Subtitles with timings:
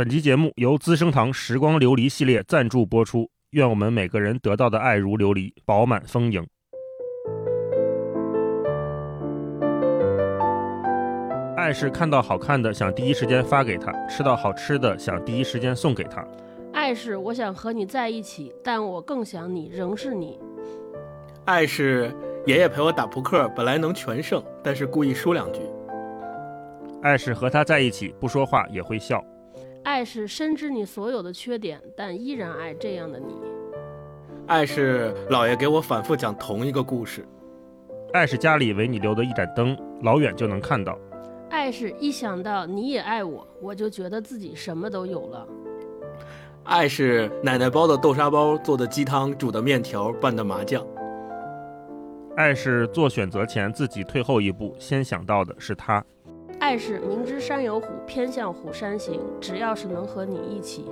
[0.00, 3.30] 本集节目由资生堂时光琉璃系列赞助播出。
[3.50, 6.42] 愿我们每个人得到的爱如琉璃，饱满丰盈。
[11.54, 16.26] 爱是看到好看的想第一时间发给他，吃到好吃的想第一时间送给他。
[16.72, 20.40] 爱是我想和你在一起，但我更想你仍是你。
[21.44, 22.10] 爱是
[22.46, 25.60] 爷爷陪我打扑克，本来能全胜，但是故意输两局。
[27.02, 29.22] 爱是和他在一起不说话也会笑。
[29.82, 33.34] 爱是深知你所有的缺点，但依然爱这样的你。
[34.46, 37.26] 爱是姥爷给我反复讲同一个故事。
[38.12, 40.98] 爱是家里为你留的一盏灯，老远就能看到。
[41.48, 45.48] 爱是一想到你也爱我，我就觉得自己什么都有了。
[46.64, 50.86] 爱是奶奶包的豆沙包，做的鸡汤，煮的面条，拌的麻酱。
[52.36, 56.04] 爱是做选择前自己退后一步，先想到的是他。
[56.60, 59.18] 爱是明知山有虎，偏向虎山行。
[59.40, 60.84] 只要是能和你一起。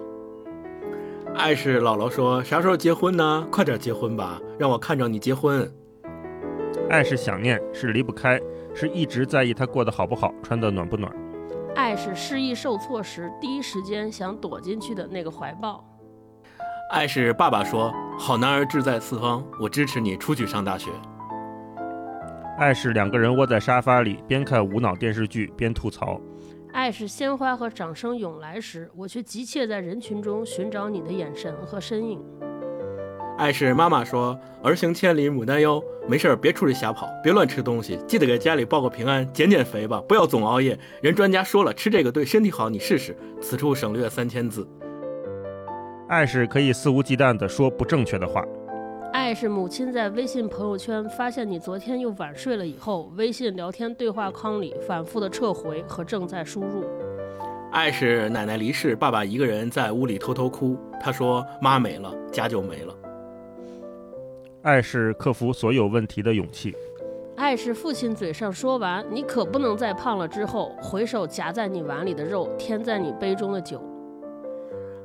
[1.34, 3.47] 爱是姥姥说啥时候结婚呢？
[3.52, 5.70] 快点结婚吧，让我看着你结婚。
[6.89, 8.41] 爱是想念，是离不开，
[8.74, 11.14] 是一直在意他过得好不好，穿得暖不暖。
[11.77, 15.84] 爱是失意受挫时第一时间想躲进去的那个怀抱。
[16.91, 20.91] 爱是爸爸说好男儿志在四方，我支持你出去上大学。
[22.59, 26.20] 爱是两个人窝在沙发里，边看无脑电视剧边吐槽。
[26.73, 32.20] 爱是鲜花和掌声涌来时，我却急切在人群中寻找你的眼神和身影。
[33.39, 40.77] 爱是妈妈说儿行千里母担忧，没事儿别出去瞎跑，别乱吃东西，记得给家里报个平安，减减肥吧，不要总熬夜。
[41.01, 43.17] 人专家说了，吃这个对身体好，你试试。
[43.41, 44.69] 此处省略三千字。
[46.09, 48.45] 爱是可以肆无忌惮地说不正确的话。
[49.12, 56.84] 爱是母亲在微信朋友圈发现你昨天又晚睡了以后，微信聊天对话框里反复的撤回和正在输入。
[57.73, 60.79] 爱是奶奶离世，爸爸一个人在屋里偷偷哭。
[61.01, 62.95] 他说：“妈没了，家就没了。”
[64.62, 66.74] 爱是克服所有问题的勇气。
[67.36, 73.83] 爱是父亲嘴上说完“你可不能再胖了”之后，回手夹在你碗里的肉，添在你杯中的酒。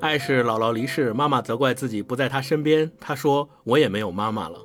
[0.04, 2.92] 爱是姥姥离世，妈妈责怪自己不在她身边。
[3.00, 4.60] 她说：“我也没有妈妈了。”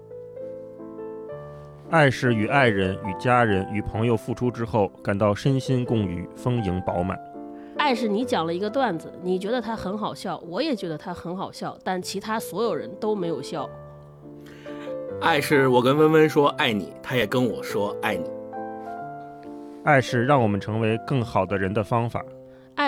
[1.91, 7.17] 爱是与爱人、与家人、与朋友付出之后，感到身心共愉、丰盈饱满。
[7.77, 13.71] 爱是你讲了一个段子，你觉得它很好笑，我也觉得它很好笑，但其他所有人都没有笑。
[15.21, 18.29] 爱是我跟温温说爱你，他也跟我说爱你。
[19.85, 22.25] 爱是让我们成为更好的人的方法。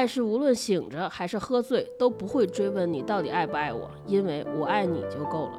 [0.00, 5.52] 爱是无论醒着还是喝醉都不会追问你到底爱不爱我，因为我爱你就够了。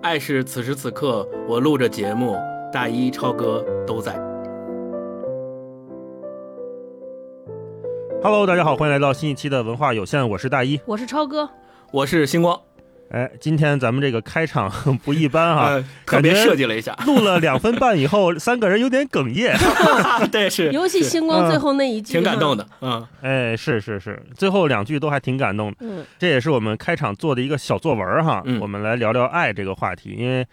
[0.00, 2.36] 爱是此时此刻我录着节目，
[2.72, 4.14] 大一超哥都在。
[8.22, 11.50] Hello，大家好，欢迎来到新一期的文化有限，我是大一，我是超哥，
[11.90, 12.60] 我是星光。
[13.10, 14.70] 哎，今天咱们这个开场
[15.04, 16.92] 不一般哈，特别设计了一下。
[17.06, 19.56] 录了两分半以后，三个人有点哽咽。
[20.32, 20.70] 对，是。
[20.74, 22.66] 尤其星光最后那一句，挺感动的。
[22.80, 25.76] 嗯，哎，是是是，最后两句都还挺感动的。
[25.80, 28.42] 嗯，这也是我们开场做的一个小作文哈。
[28.44, 30.46] 嗯，我们来聊聊爱这个话题，因为。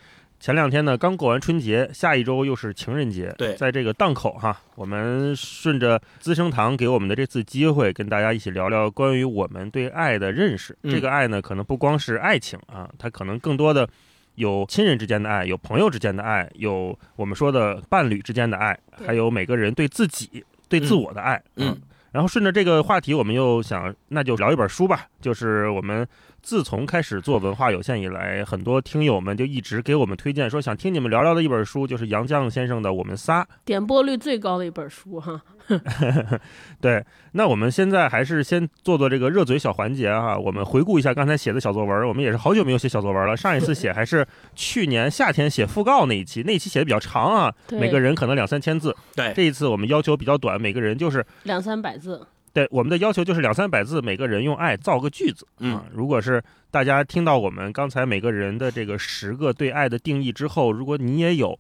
[0.44, 3.34] 前两天呢，刚过完春节，下一周又是情人节。
[3.38, 10.78] 对，在这个档口哈，我们顺着资生堂给我们的这次机会，跟大家一起聊聊关于我们对爱的认识。
[10.84, 13.88] 这个爱呢，可能不光是爱情啊，它可能更多的
[14.36, 18.78] 有亲人之间的爱，有朋友之间的爱，有我们说的伴侣之间的爱，
[19.08, 21.42] 还有每个人对自己、对自我的爱。
[21.56, 21.82] 嗯。
[22.14, 26.08] 然后顺着这个话题，我们又想，那就聊一本书吧，就是我们。
[26.44, 35.42] 自从开始做文化有限以来，很多听友们就一直给我们推荐说想听你们聊聊的一本书，就是杨绛先生的《我们仨》，点播率最高的一本书哈。
[36.82, 40.38] 对，那我们现在还是先做做这个热嘴小环节哈。
[40.38, 43.36] 我们回顾一下刚才写的小作文，我们也是好久没有写小作文了。
[43.38, 48.96] 上一次写还是去年夏天写讣告那一期，那一期写的比较长啊，每个人可能两三千字。
[49.16, 52.28] 对，这一次我们要求比较短，每个人就是两三百字。
[52.52, 55.48] 对，我们的要求就是两三百字，每个人用爱造个句子。
[55.60, 61.58] 嗯，如果是大家听到我们刚才每个人的这个十个对爱的定义之后，如果你也有。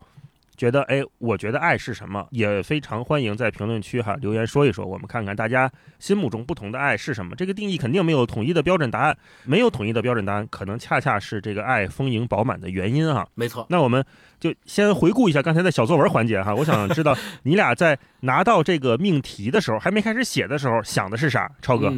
[0.56, 7.36] 觉得哎，我觉得爱是什么，也非常欢迎在评论区哈留言说一说，我们看看大家心目中不同的爱是什么。
[7.36, 13.28] 这个定义肯定没有统一的标准答案，没有统一的标准答案，可能恰恰是这个爱丰盈饱满的原因哈。
[13.36, 14.04] 没错，那我们
[14.40, 16.54] 就先回顾一下刚才的小作文环节哈。
[16.54, 21.94] 我想知道你俩在拿到这个命题的时候，还没开始写的时候想的是啥，超哥。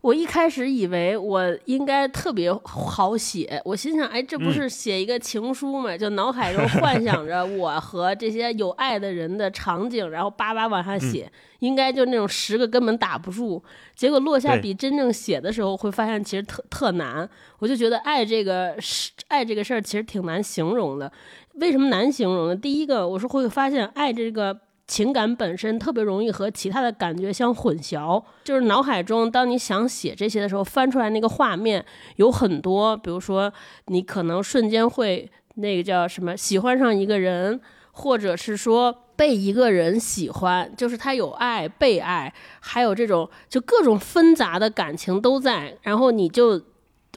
[0.00, 5.96] 我一开始以为我应该特别好写，我心想，哎，这不是写一个情书吗？
[5.96, 13.60] 就脑海中幻想着我和这些有爱的人的场景，然后叭叭往下写，应该就那种十个根本打不住。
[13.96, 17.28] 结果落下笔真正写的时候，会发现其实特特难。
[17.58, 21.10] 我就觉得爱这个事，爱这个事儿其实挺难形容的。
[21.54, 22.54] 为什么难形容呢？
[22.54, 24.60] 第一个，我是会发现爱这个。
[24.88, 31.84] 情感本身特别容易和其他的感觉相混淆，就是脑海中当你想写这些的时候，翻出来那个画面
[32.16, 33.52] 有很多，比如说
[33.86, 37.60] 你可能瞬间会那个叫什么喜欢上一个人，
[37.92, 46.62] 或者是说被一个人喜欢，就是他有爱、被爱，还有这种就各种纷杂的感情都在，然后你就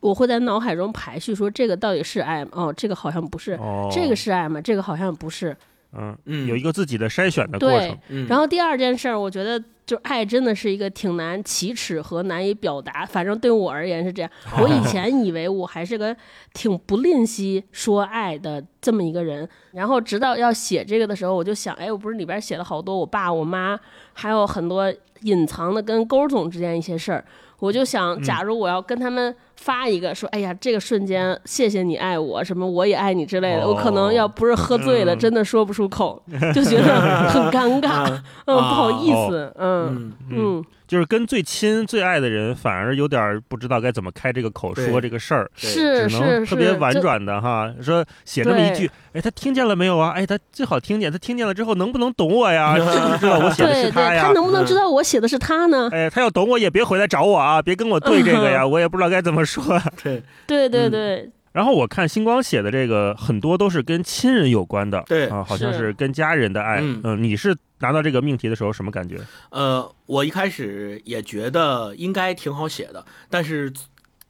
[0.01, 2.51] 我会在脑海中排序，说这个到底是爱吗？
[2.53, 3.57] 哦，这个好像不是，
[3.89, 4.59] 这个是爱吗？
[4.59, 5.55] 这个好像不是。
[5.93, 7.97] 嗯嗯，有一个自己的筛选的过程。
[8.07, 13.05] 对，然后第二件事儿，我觉得就爱真的是一个挺难启齿和难以表达。
[13.05, 14.31] 反正对我而言是这样。
[14.59, 16.15] 我以前以为我还是个
[16.53, 23.79] 挺不吝惜说爱的这么一个人，然后直到要写这个的时候，我就想，哎，我不是里边写了好多我爸我妈，
[24.13, 27.25] 还有很多隐藏的跟勾总之间一些事儿。
[27.59, 36.21] 我就想，假如我要跟他们发一个说，哎呀，这个瞬间，谢谢你爱我，什么我也爱你之类的，我可能要不是喝醉了，真的说不出口，
[36.53, 38.05] 就觉得很尴尬，
[38.45, 40.11] 嗯，不好意思，嗯。
[40.31, 40.65] 嗯。
[40.91, 50.11] 就是跟最亲最爱的人，反而有点不知道该怎么开这个口说这个事儿，是只能特别婉转的哈，说写这么一句，哎，他听见了没有啊？
[50.11, 52.75] 哎，他最好听见，他听见了之后能不能懂我呀？
[52.75, 54.25] 知不知道我写的是他呀？
[54.27, 55.87] 他能不能知道我写的是他呢？
[55.93, 59.63] 哎，他要懂我也别回来找我啊，别跟我对这个呀，我也不知道该怎么说。
[60.03, 61.31] 对 对对对。
[61.53, 66.79] 然后我看星光写的这个很多都是跟亲人有关的，对啊，好像是跟家人的爱。
[66.81, 69.19] 嗯，你是拿到这个命题的时候什么感觉？
[69.49, 73.73] 呃，我一开始也觉得应该挺好写的，但是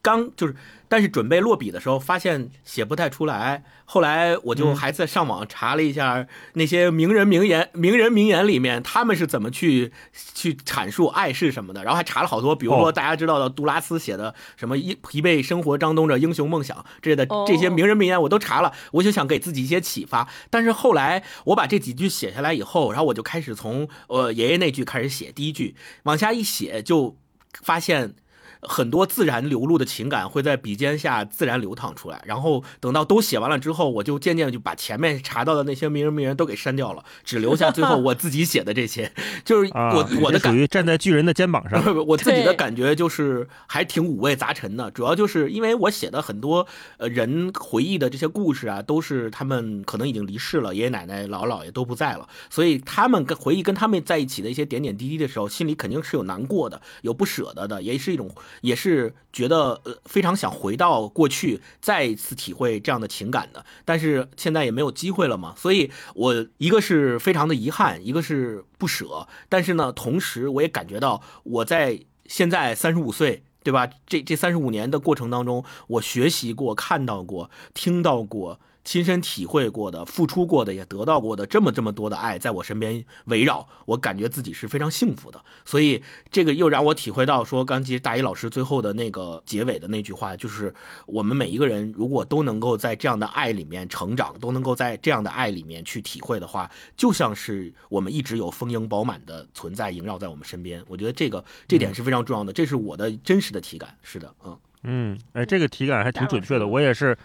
[0.00, 0.56] 刚就是。
[0.92, 3.64] 但是准备落笔的时候，发现写不太出来。
[3.86, 9.90] 后来我就还在上网查了一下那些名人名言、名人名言里面他们是怎么去
[10.34, 11.82] 去阐述爱是什么的。
[11.82, 18.74] 然后还查了好多，比如说大家知道的杜拉斯写的什么“一疲惫生活张东着英雄梦想”之类的这些名人名言，我都查了。
[18.90, 20.28] 我就想给自己一些启发。
[20.50, 27.16] 但是后来我把这几句写下来以后，然后我就开始从呃爷爷那句开始写第一句，往下一写就
[27.62, 28.14] 发现。
[28.62, 39.12] 很多自然流露的情感会在笔尖下自然流淌出来，然后等到都写完了之后，我就渐渐就把前面查到的那些名人名言都给删掉了，只留下最后 我自己写的这些。
[39.44, 44.90] 就是我我的感觉站在巨人的肩膀上， 我自己的感觉就是还挺五味杂陈的。
[44.92, 46.66] 主要就是因为我写的很多
[46.98, 58.30] 呃人回忆的这些故事啊，都是他们可能已经离世了，爷爷奶奶、姥姥姥爷都不在了，所以他们跟回忆跟他们在一起的一些点点滴滴的时候，心里肯定是有难过的，有不舍得的，也是一种。
[58.60, 73.88] 也是觉得呃非常想回到过去，再一次体会这样的情感的，但是现在也没有机会了嘛，所以我一个是非常的遗憾，一个是不舍，但是呢，同时我也感觉到我在现在三十五岁，对吧？
[74.06, 78.60] 这这三十五年的过程当中，我学习过、看到过、听到过。
[78.84, 85.40] 亲身体会过的、付出过的、也得到过的这么这么多的爱，在我身边围绕，我感觉自己是非常幸福的。
[85.64, 90.74] 所以这个又让我体会到，说刚其实大一老师最后的那个结尾的那句话，就是
[91.06, 100.82] 我们每一个人如果都能够在这样的爱里面成长，都能够在这样的爱里面去体会的话，就像是我们一直有丰盈饱满的存在萦绕在我们身边。
[100.88, 103.96] 我觉得这个这点是非常重要的，这是我的真实的体感。
[104.02, 107.16] 是的，嗯嗯，哎，这个体感还挺准确的，我也是。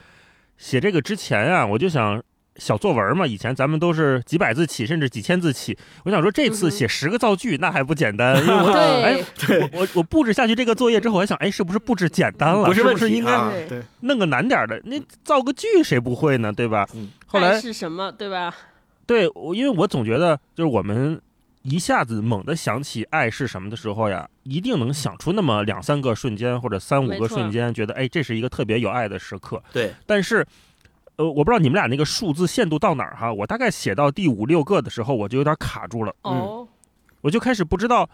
[0.57, 2.21] 写这个之前啊，我就想
[2.57, 5.77] 小作文嘛，以前咱们都是几百字起，甚至几千字起。
[6.05, 8.35] 我想说这次写十个造句，那还不简单？
[8.41, 9.19] 因为我哎，
[9.73, 12.73] 我我布置下去这个作业之后，我还想，哎，是不是布置简单了？
[12.73, 13.31] 是不是应该
[14.01, 14.81] 弄个难点的？
[14.85, 16.51] 那造个句谁不会呢？
[16.51, 16.87] 对吧？
[17.27, 18.11] 后来是什么？
[18.11, 18.53] 对吧？
[19.05, 21.21] 对，我因为我总觉得，就是我们
[21.69, 29.61] 一下子猛地想起爱是什么的时候呀，一定能想出那么两三个瞬间或者三五个瞬间，觉得哎，这是一个特别有爱的时刻。
[29.73, 30.45] 对，但是。
[31.17, 36.13] 呃，我不知道你们俩那个数字限度到哪儿哈，我大概写到第五六个的时候，我就有点卡住了。
[36.21, 36.67] 哦，
[37.21, 38.07] 我就开始不知道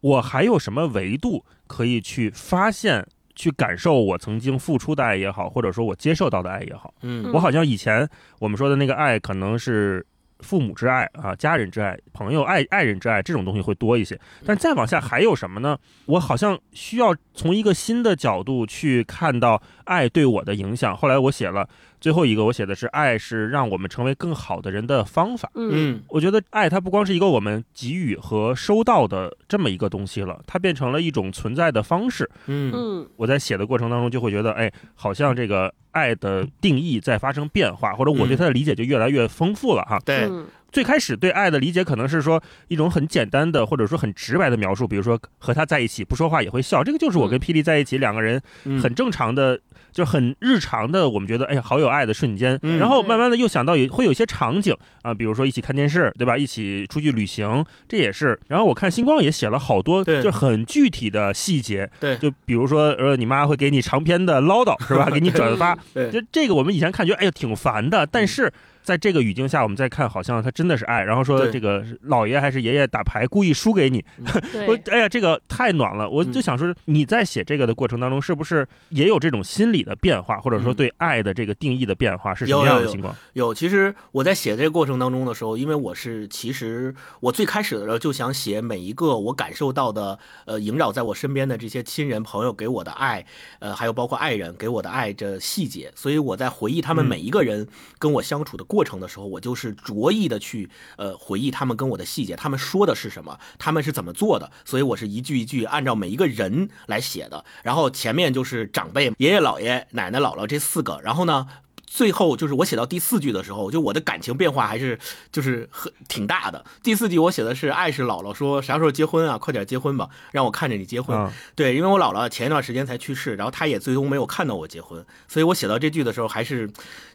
[0.00, 3.06] 我还有什么维度可以去发现、
[3.36, 6.92] 去感受我曾经付出的爱也好，或者说我接受到的爱也好。
[7.02, 10.04] 嗯，我好像以前我们说的那个爱，可能是
[10.42, 14.18] 父母之爱啊、家人之爱、朋友爱、爱人之爱这种东西会多一些。
[14.44, 15.78] 但再往下还有什么呢？
[16.06, 20.94] 我好像需要从一个新的角度去看到爱对我的影响。
[20.94, 21.68] 后来我写了。
[22.02, 25.48] 最后一个我写的是爱是让我们成为更好的人的方法。
[25.54, 25.70] 嗯。
[25.72, 32.28] 嗯我觉得爱它不光是一个我们给予和收到的这么一个东西了，它变成了一种存在的方式。
[32.46, 32.72] 嗯。
[32.74, 33.08] 嗯。
[33.16, 40.00] 我在写的过程当中就会觉得，哎，好像这个爱的定义在发生变化，或者我对它的理解就越来越丰富了哈。
[40.04, 40.46] 对，嗯。
[40.72, 48.80] 最开始对爱的理解可能是说一种很简单的，或者说很直白的描述，比如说和他在一起不说话也会笑，这个就是我跟霹雳在一起两个人嗯。
[48.80, 49.60] 很正常的，
[49.92, 52.58] 就很日常的，我们觉得哎呀好有爱的瞬间。
[52.62, 56.36] 嗯然后慢慢的又想到有会有一些场景啊，比如说一起看电视，对吧？
[56.36, 58.38] 一起出去旅行，这也是。
[58.48, 65.08] 然后我看星光也写了好多，对就很具体的细节，对就比如说呃你妈会给你长篇的唠叨，是吧？
[65.12, 68.52] 给你转发，对就这个我们以前看觉得哎呀挺烦的，但是。
[68.82, 71.02] 在这个语境下，我们再看，好像他真的是爱。
[71.02, 74.04] 然后说这个老爷还是爷爷打牌故意输给你，
[74.66, 76.08] 我，哎呀，这个太暖了！
[76.08, 80.74] 我就嗯想说，你在写这个的过程当中，是不是也有这种心理的变化，或者说嗯。
[80.74, 83.14] 对爱的这个定义的变化是什么样的情况？
[83.34, 93.24] 有，其实我在写这个过程当中的时候，因为我是其实我最开始的时候就想写每一个我感受到的，呃，萦绕在我身边的这些亲人朋友给我的爱，
[93.58, 97.08] 呃，还有包括爱人给我的爱这细节，所以我在回忆他们嗯。
[97.12, 111.46] 每一个人跟我相处的过程的时候，我就是着意的去呃回忆他们跟我的细节，他们说的是什么，他们是怎么做的，所以我是一句一句按照每一个人来写的，然后前面就是长辈、爷爷、姥爷、奶奶、姥姥这四个，然后呢。
[111.94, 114.98] 最后就是我写到第四句的时候，就我的感情变化还是
[115.30, 116.64] 就是很挺大的。
[116.82, 121.14] 第四句我写的是爱是姥姥说啥时候结婚啊，快点结婚吧，让我看着你结婚。
[121.14, 126.70] 啊，对，因为我姥姥前一段时间才去世，然后她也最终没有看到我结婚，所以我写到这句的时候还是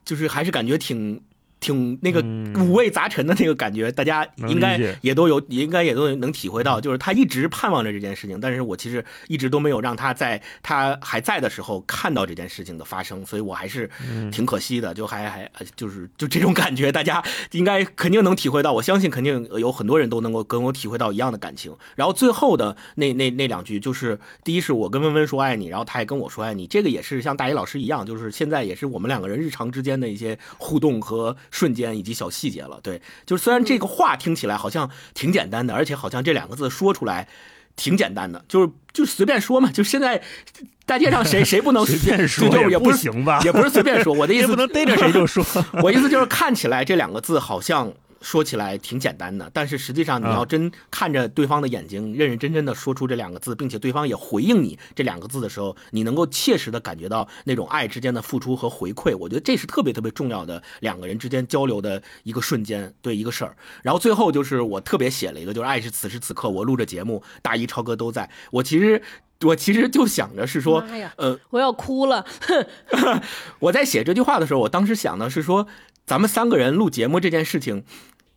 [0.06, 1.24] 就是还是感觉挺。
[1.60, 2.68] 挺那个嗯。
[2.68, 14.32] 五味杂陈的那个感觉，大家应该也都有，应该也都能体会到，就是他一直盼望着这件事情，但是我其实一直都没有让他在他还在的时候看到这件事情的发生，所以我还是嗯。
[14.32, 21.76] 挺可惜的，就还还呃就是就这种感觉，大家应该肯定能体会到，我相信肯定有很多人都能够跟我体会到一样的感情。
[21.96, 32.80] 然后最后的那那那两句，就是第一是我跟温温说爱你，然后他也跟我说爱你，这个也是像大一老师一样，就是现在也是我们两个人日常之间的一些互动和瞬间以及小细节了。
[32.82, 37.28] 对，就是虽然这个话听起来好像挺简单的，而且好像这两个字说出来。
[37.80, 40.20] 挺简单的，就是就随便说嘛，就现在
[40.88, 43.40] 大街上谁 谁不能随便说就也不是行吧？
[43.46, 45.46] 也不是随便说，我的意也思不能逮着谁就说。
[45.84, 47.94] 我意思就是看起来这两个字好像
[48.28, 59.16] 说起来挺简单的，但是实际上你要真看着对方的眼睛，认认真真的说出这两个字，并且对方也回应你这两个字的时候，你能够切实的感觉到那种爱之间的付出和回馈。
[59.16, 63.56] 我觉得这是特别特别重要的两个人之间交流的一个瞬间，对一个事儿。
[63.82, 68.30] 然后最后就是我特别写了一个，就是爱是此时此刻我录着节目，大一超哥都在。
[68.52, 69.02] 我其实
[69.46, 70.84] 我其实就想着是说，
[71.16, 72.26] 呃，我要哭了。
[73.60, 75.66] 我在写这句话的时候，我当时想的是说，
[76.06, 77.86] 咱们三个人录节目这件事情，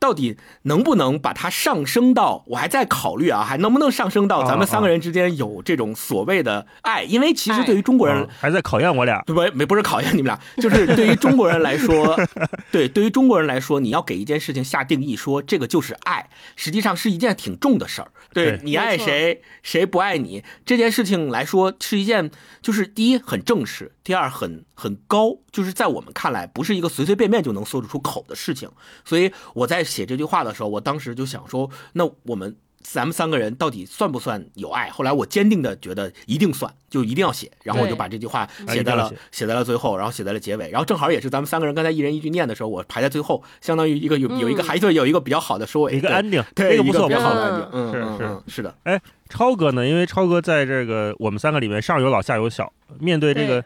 [0.00, 2.42] 到底能不能把它上升到？
[2.48, 7.02] 我还在考虑啊，还能不能上升到咱们三个人之间有这种所谓的爱？
[7.02, 9.20] 因为其实对于中国人啊，还在考验我俩。
[9.26, 12.18] 不没不是考验你们俩，就是对于中国人来说，
[12.72, 18.10] 对对于中国人来说，你要给一件事情下定义，说这个就是爱，实际上是一件挺重的事儿。
[18.32, 22.30] 对对你爱谁，谁不爱你，这件事情来说是一件，
[22.62, 28.68] 就是第一很正式，第二很很高，就是在我们看来不是一个随随便便就能说得出口的事情。
[29.04, 32.56] 所以我在写这句话的时候，我当时就想说，那我们。
[32.82, 34.88] 咱们三个人到底算不算有爱？
[34.88, 37.52] 后来我坚定的觉得一定算，就一定要写。
[37.62, 47.12] 然后我就把这句话啊写在了写写在了最后，然后写在了结尾，然后正好也是咱们三个人刚才一人一句念的时候，我排在最后，相当于一个有有一个嗯还算有一个比较好的收尾，一个对 ending，对一个不错，比。
[47.12, 49.86] 较好的 ending，嗯是是是的，哎超哥呢？
[49.86, 53.62] 因为超哥在这个我们三个里面上有老下有小，面对这个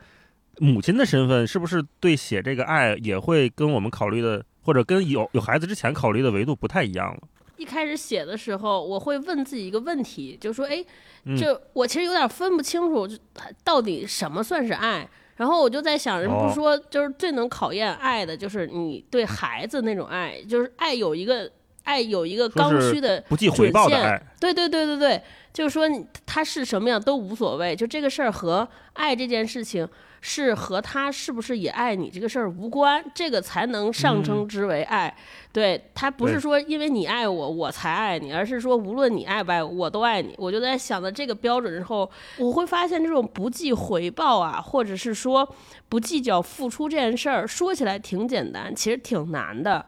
[0.59, 7.21] 母亲的身份，是不是对写这个爱也会跟我们考虑的，或者跟有有孩子之前考虑的维度不太一样了？
[7.57, 10.85] 一开始写的时候，我会问自己一个问题，就说：哎，
[11.25, 11.37] 嗯。
[11.37, 13.17] 就我其实有点分不清楚，就
[13.63, 15.09] 到底什么算是爱。
[15.37, 21.51] 然后我就在想，人不说就是最能考验爱的，就是你对孩子那种爱，就是爱有一个
[21.83, 25.21] 爱有一个刚需的不计回报的爱，对对对对对，
[25.53, 25.89] 就是说
[26.25, 29.89] 他是什么样都无所谓，就这个事儿和爱这件事情
[30.27, 35.15] 是和他是不是也爱你这个事儿无关，这个才能上称之为爱。
[35.53, 40.35] 对他不是说因为你爱我我才爱你，而是说无论你爱不爱我，我都爱你。
[40.39, 45.47] 我就在想到这个标准之后，我会发现这种不计回报啊，或者是说
[45.91, 49.85] 不计较付出这件事儿，说起来挺简单，其实挺难的。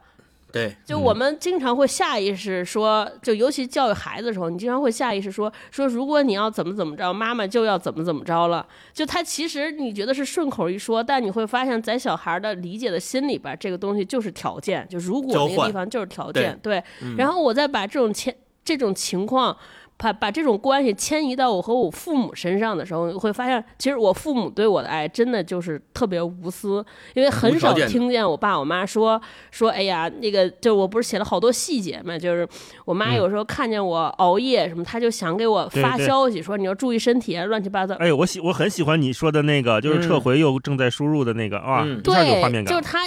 [0.57, 8.67] 对，就我们经常会下意识说，就尤其教育孩子的时候，你经常会下意识说说，如果你要怎么怎么着，妈妈就要怎么怎么着了。
[8.95, 16.83] 就他其实你觉得是顺口一说，但你会发现在小孩的理解的心里边，这个东西就是条件，就如果那个地方就是条件，对。
[17.19, 18.33] 然后我再把这种情
[18.65, 19.55] 这种情况。
[19.99, 26.85] 把把这种关系迁移到我和我父母身上的时候，你会发现，其实我父母对我的爱真的就是特别无私，
[27.15, 32.47] 因为很少听见我爸我妈说说，哎呀，那个就我不是写了好多细节嘛，就是
[32.85, 37.95] 我妈有时候看见我熬夜什么，她就想给我发消息说你要注意身体啊，乱七八糟。
[37.95, 42.67] 哎，我喜我很喜欢你说的那个，就是撤回又正在输入的那个啊，一下有画面感。
[42.67, 42.99] 就是他。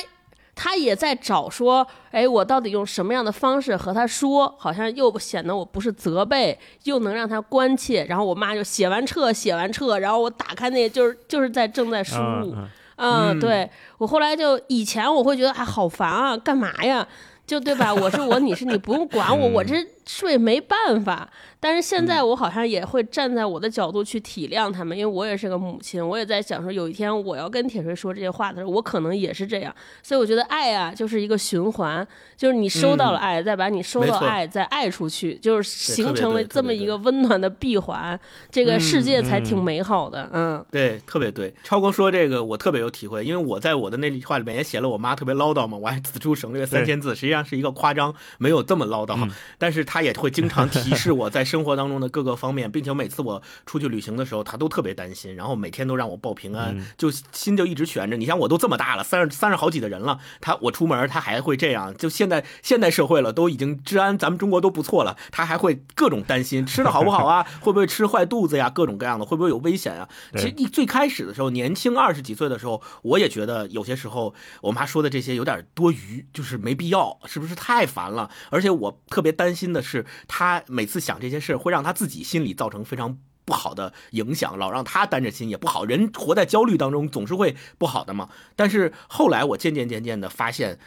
[0.62, 8.04] 他也在找说，哎，我到底用什么样的方式和他说，好像又显得我不是责备，又能让他关切。
[8.10, 12.54] 然后我妈就写完撤，写完撤，然后我打开那，就是就是在正在输入，
[12.98, 17.08] 嗯，对我后来就以前我会觉得哎好烦啊，干嘛呀？
[17.48, 17.94] 就对吧？
[17.94, 19.76] 我是我，你是你，不用管我， 我这
[20.10, 21.30] 睡没办法。
[21.62, 29.76] 但是现在我好像也会站在我的角度去体谅他们，因为我也是个母亲，我也在想说，有一天我要跟铁锤说这些话的时候，我可能也是这样。
[30.02, 38.18] 所以我觉得爱啊，就是一个循环，就是你收到了爱，再把你收到爱再爱出去，就是形成了这么一个温暖的闭环，
[38.50, 40.30] 这个世界才挺美好的。
[40.32, 41.54] 嗯，对，特别对。
[41.62, 51.44] 超哥说这个我特别有体会，因为我在我的那句话里面也写了我妈特别唠叨嘛，我还此处省略三千字，实际上是一个夸张，没有这么唠叨，但是他也会经常提示我在。
[51.50, 58.16] 生活当中的各个方面，并且每次我出去旅行的时候，他都特别担心，然后每天都让我报平安，就心就一直悬着。
[58.16, 61.92] 你像我都这么大了，三十三十好几的人了，他我出门他还会这样。
[61.98, 70.08] 就现在现代社会了，都已经治安咱们中国都不错了，他还会各种担心吃的好不好啊， 会不会吃坏肚子呀，各种各样的，会不会有危险啊？
[70.34, 78.30] 其实一最开始的时候，年轻二十几岁的时候，我也觉得有些时候我妈说的这些有点多余，就是没必要，是不是太烦了？
[78.52, 81.40] 而且我特别担心的是，他每次想这些。
[81.40, 85.86] 事会让他自己心里造成非常不好的影响，老让他担着心也不好。
[85.86, 88.30] 人活在焦虑当中，总是会不好的嘛。
[88.58, 90.78] 但是后来我渐渐渐渐的发现，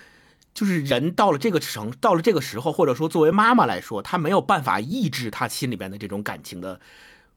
[0.53, 6.79] 就是人到了这个程，到了这个时候，或者说作为妈妈来说，她没有办法抑制她心里边的这种感情的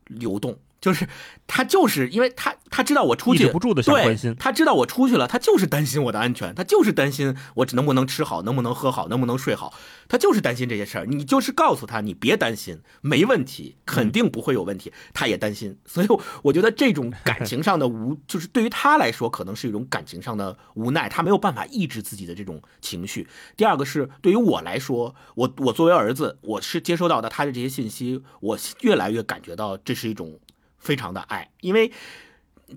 [0.07, 0.59] 流动。
[0.85, 1.07] 就是
[1.47, 9.73] 他就是因为他他知道我出去不住的想关心，他知道我出去了，他就是担心我的安全，他就是担心我能不能吃好，能不能喝好，能不能睡好，
[10.07, 11.07] 他就是担心这些事儿。
[11.07, 14.93] 你就是告诉他，你别担心，没问题，肯定不会有问题。
[15.11, 16.07] 他也担心，所以
[16.43, 23.27] 我觉得这种 感情上的无，就是对于他来说，可能是一种感情上的无奈，他没有办法抑制自己的这种情绪。
[23.57, 30.39] 第二个是对于我来说，我我作为儿子，我是接收到的他的这些信息，我越来越感觉到这是一种。
[30.85, 31.91] 非常的爱，因为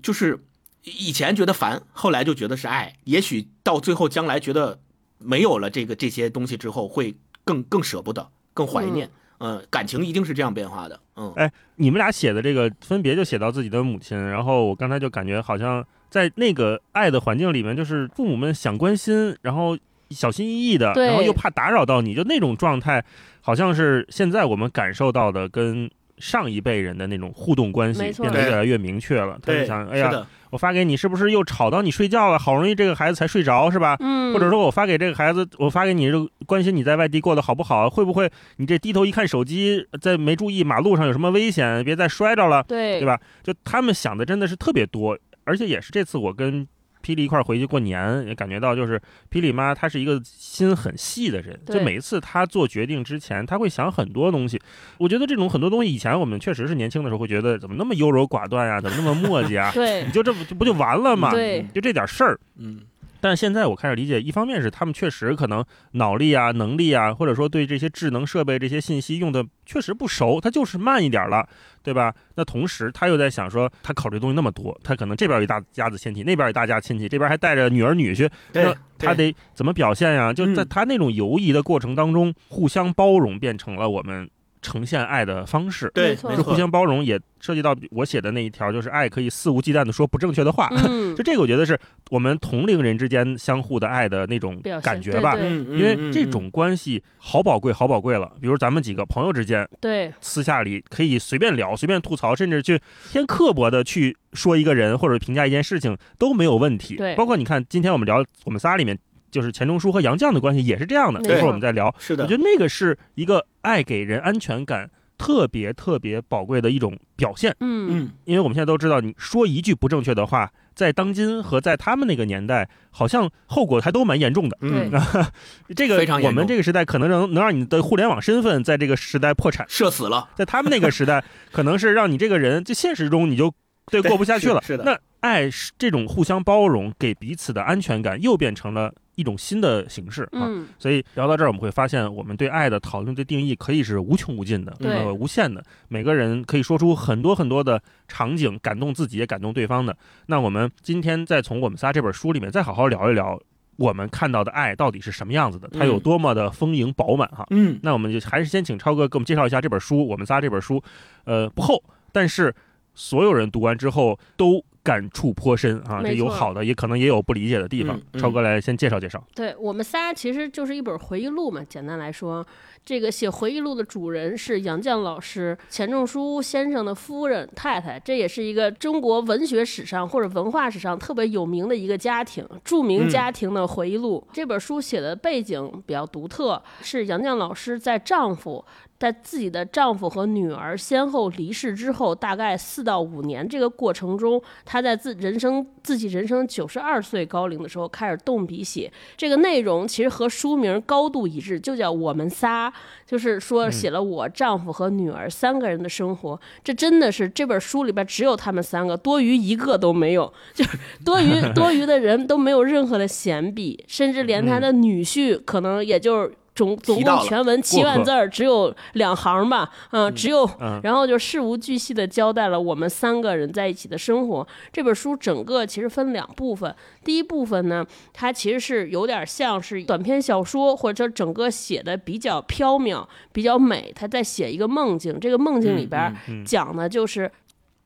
[0.01, 0.43] 就是
[0.83, 2.95] 以前觉得烦，后来就觉得是爱。
[3.03, 4.79] 也许到最后将来觉得
[5.19, 9.07] 没有了这个这些东西之后，会更更舍不得，更怀念。
[9.37, 10.99] 嗯，感情一定是这样变化的。
[11.15, 19.77] 嗯，哎，你们俩写的这个分别就写到自己的母亲，然后我刚才就感觉好像在那个爱的环境里面，就是父母们想关心，然后
[20.09, 23.05] 小心翼翼的，然后又怕打扰到你，就那种状态，
[23.39, 25.89] 好像是现在我们感受到的跟。
[26.19, 29.39] 上一辈人的那种互动关系变得越来越明确了。
[29.41, 32.37] 他就想，哎呀，我发给你，是不是又吵到你睡觉了？
[32.37, 33.95] 好容易这个孩子才睡着，是吧？
[33.99, 34.33] 嗯。
[34.33, 37.89] 或者说我发给这个孩子，我发给你，就关心你在外地过得好不好？
[37.89, 42.63] 会不会你这低头一看手机，在没注意马路上有什么危险，别再摔着了？
[42.67, 43.19] 对，对吧？
[43.43, 46.67] 就他们想的真的是特别多，而且也是这次我跟。
[47.03, 51.59] 霹雳一块回去过年，也感觉到就是霹雳妈，她是一个心很细的人。
[51.65, 54.59] 就每一次她做决定之前，她会想很多东西。
[54.97, 59.71] 我觉得这种很多东西，以前我们确实是年轻的时候会觉得怎么那么优柔寡断呀，怎么那么磨叽啊？
[59.75, 61.31] 对，你就这不不就完了吗？
[61.31, 62.39] 对，就这点事儿。
[62.57, 62.81] 嗯。
[63.21, 71.47] 但现在我开始理解，一方面是他们确实可能脑力啊、能力啊，或者说对这些智能设备、这些信息用的确实不熟，他就是慢一点了，
[71.83, 72.13] 对吧？
[72.35, 80.33] 那同时他又在想说，他考虑东西那么多，他可能这边一大家子亲戚，那边一大家亲戚，这边还带着女儿女婿，那他得怎么表现呀？
[80.33, 84.29] 就在他那种游移的过程当中，互相包容变成了我们。
[84.61, 90.69] 呈现爱的方式，对，是互相包容，也涉及到我写的那一条，就是爱可以肆无忌惮的说不正确的话。
[91.15, 95.37] 就这个，我觉得是我们同龄人之间相互的爱的那种感觉吧。
[95.37, 98.31] 因为这种关系好宝贵，好宝贵了。
[98.41, 106.95] 比如咱们几个朋友之间，对，私下里可以随便聊，随便吐槽，甚至去偏刻薄的去说一个人或者评价一件事情都没有问题。
[106.95, 108.97] 对，包括你看，今天我们聊我们仨里面。
[109.31, 111.93] 就是钱钟书和杨绛的关系也是这样的，一会儿我们再聊。
[111.99, 117.55] 是的，我觉得那个是一个爱给人安全感特别特别宝贵的一种表现。
[117.59, 124.57] 嗯嗯，因为我们现在都知道，你说一句不正确的话，在当今和在他们那个年代，好像后果还都蛮严重的。
[124.61, 133.53] 嗯对 这个我们这个时代可能能能让你的互联网身份在这个时代破产，社死了，在他们那个时代，可能是让你这个人就现实中你就
[133.87, 134.61] 对对过不下去了。
[134.61, 140.47] 是是的那爱是这种互相包容，给彼此的安全感，又变成了一种新的形式啊。
[140.47, 145.63] 嗯所以聊到这儿，我们会发现，我们对爱的讨论、对定义可以是无穷无尽的，对呃，无限的。
[145.89, 149.95] 每个人可以说出很多很多的场景，感动自己，也感动对方的。
[150.27, 153.37] 那我们今天再从我们仨这本书里面再好好聊一聊，
[153.75, 157.45] 我们看到的爱到底是什么样子的，它有嗯多么的丰盈饱满哈。
[157.49, 160.07] 嗯，那我们就还是先请超哥给我们介绍一下这本书。
[160.07, 160.81] 我们仨这本书，
[161.25, 162.53] 呃，不厚，但是
[162.93, 166.01] 所有人读完之后都感触颇深啊。
[166.01, 168.01] 这有好的，也可能也有不理解的地方嗯。
[168.13, 169.23] 嗯超哥来先介绍介绍。
[169.35, 171.63] 对我们仨其实就是一本回忆录嘛。
[171.69, 172.43] 简单来说，
[172.89, 184.27] 这个写回忆录的主人是杨绛老师，钱钟书先生的夫人太太，这也是一个中国文学史上或者文化史上特别有名的一个家庭，著名嗯家庭的回忆录。
[184.33, 188.65] 这本书写的背景比较独特，是杨绛老师在丈夫。
[188.97, 202.69] 在自己的丈夫和女儿先后离世之后，大概四到五年这个过程中，她在自人生自己人生九十二岁高龄的时候开始动笔写这个内容，其实和书名高度一致，就叫《我们仨》，
[203.05, 206.39] 就是说写了我丈夫和女儿三个人的生活。
[206.63, 216.33] 这真的是这本书里边只有他们三个，多余一个都没有，就是多余 多余的人都没有任何的闲笔，甚至连他的女婿可能也就是。
[216.59, 224.45] 总总共全文七万字儿，只有两行吧，嗯，只有嗯，然后就事无巨细的交代了我们三个人在一起的生活。
[224.69, 233.93] 这本书整个其实分两部分，第一部分呢，它其实是有点像是短篇小说，或者整个写的比较飘渺、比较美。
[233.95, 236.13] 他在写一个梦境，这个梦境里边
[236.45, 237.31] 讲的就是，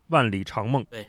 [0.07, 0.83] 万里长梦。
[0.89, 1.05] 对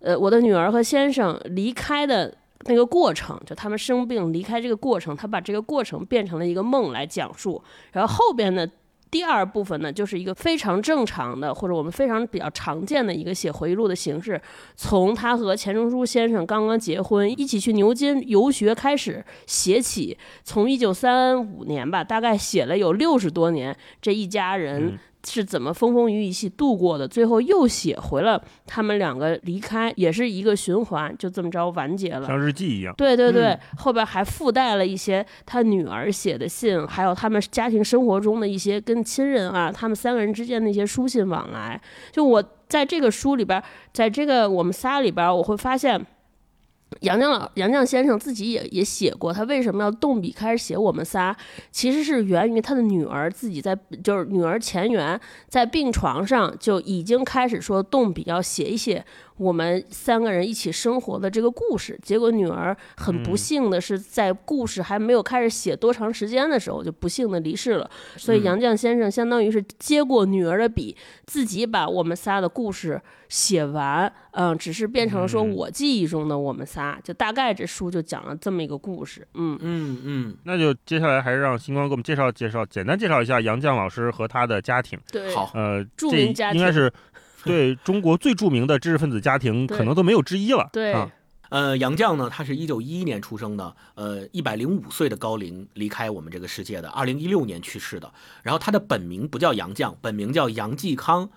[0.00, 2.34] 呃，我的女儿和先生离开的。
[2.64, 7.62] 那个过程，就他们生病离开这个过程，他把这个过程变成了一个梦来讲述。
[7.92, 8.66] 然后后边呢，
[9.10, 14.40] 第二部分呢，就是一个非常正常的，或者我们非常比较常见的一个写回忆录的形式，
[14.74, 32.26] 从他和钱钟书先生刚刚结婚，一起去牛津游学开始写起，从一九三五年吧，大概写了有六十多年，这一家人是怎么风风雨雨一起度过的，最后又写回了他们两个离开，也是一个循环，就这么着完结了。
[32.26, 32.94] 像日记一样。
[32.96, 41.80] 对对对，嗯后边还附带了一些他女儿写的信，还有他们家庭生活中的一些跟亲人啊，他们三个人之间的一些书信往来。
[42.12, 43.62] 就我在这个书里边，
[43.92, 46.06] 在这个我们仨里边，我会发现。
[47.00, 51.36] 杨绛老杨绛先生自己也也写过，他为什么要动笔开始写我们仨，
[51.70, 59.04] 其实是源于他的女儿自己在就是女儿钱媛在病床上就已经开始说动笔要写一写
[59.36, 61.98] 我们三个人一起生活的这个故事。
[62.02, 67.90] 结果女儿很不幸的是，在故事还没有开始写多长时间的时候，就不幸的离世了。
[68.16, 70.96] 所以杨绛先生相当于是接过女儿的笔，
[71.26, 74.12] 自己把我们仨的故事写完。
[74.32, 79.26] 嗯，只是变成了说嗯我记忆中的我们仨，就大概这书就讲了这么一个故事。
[79.32, 84.98] 嗯，嗯嗯，那就接下来还是让星光给我们介绍介绍，简单介绍一下杨绛老师和他的家庭。
[85.10, 86.92] 对，好，呃，著这名家庭应该是
[87.46, 90.68] 对中国最著名的知识分子家庭，可能都没有之一了。
[90.72, 91.10] 对啊
[91.48, 98.12] 呃，杨绛呢，他是一九一一年出生的，呃，一百零五岁的高龄离开我们这个世界的，二零一六年去世的。
[98.42, 101.30] 然后他的本名不叫杨绛，本名叫杨继康。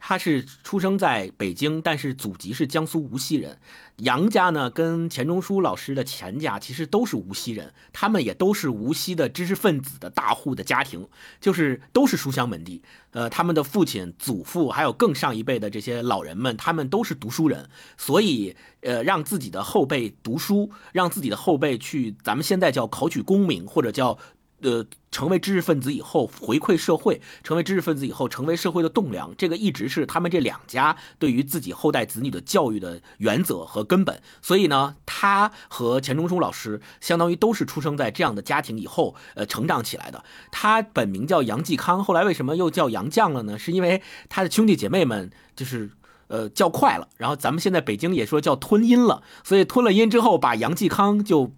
[0.00, 3.58] 他是出生在北京，但是祖籍是江苏无锡人。
[3.96, 11.08] 杨家呢，跟钱钟书老师的钱家其实都是无锡人，他们也都是无锡的知识分子的大户的家庭，
[11.40, 12.80] 就是都是书香门第。
[13.10, 24.16] 呃，他们的父亲、祖父，还有更上一辈的这些老人们，他们都是读书人，所以呃，让自己的后辈读书，让自己的后辈去，咱们现在叫考取功名，或者叫。
[24.62, 34.20] 呃，成为知识分子以后回馈社会，成为知识分子以后成为社会的栋梁，这个一直是他们这两家对于自己后代子女的教育的原则和根本。
[34.42, 40.24] 所以呢，他和钱钟书老师相当于都是出生在这样的家庭以后，呃，成长起来的。
[40.50, 43.58] 他本名叫杨继康，后来为什么又叫杨绛了呢？
[43.58, 45.90] 是因为他的兄弟姐妹们就是。
[46.30, 51.54] 呃，叫快了，然后咱们现在北京也说叫吞音了，所以吞了音之后，把杨继康就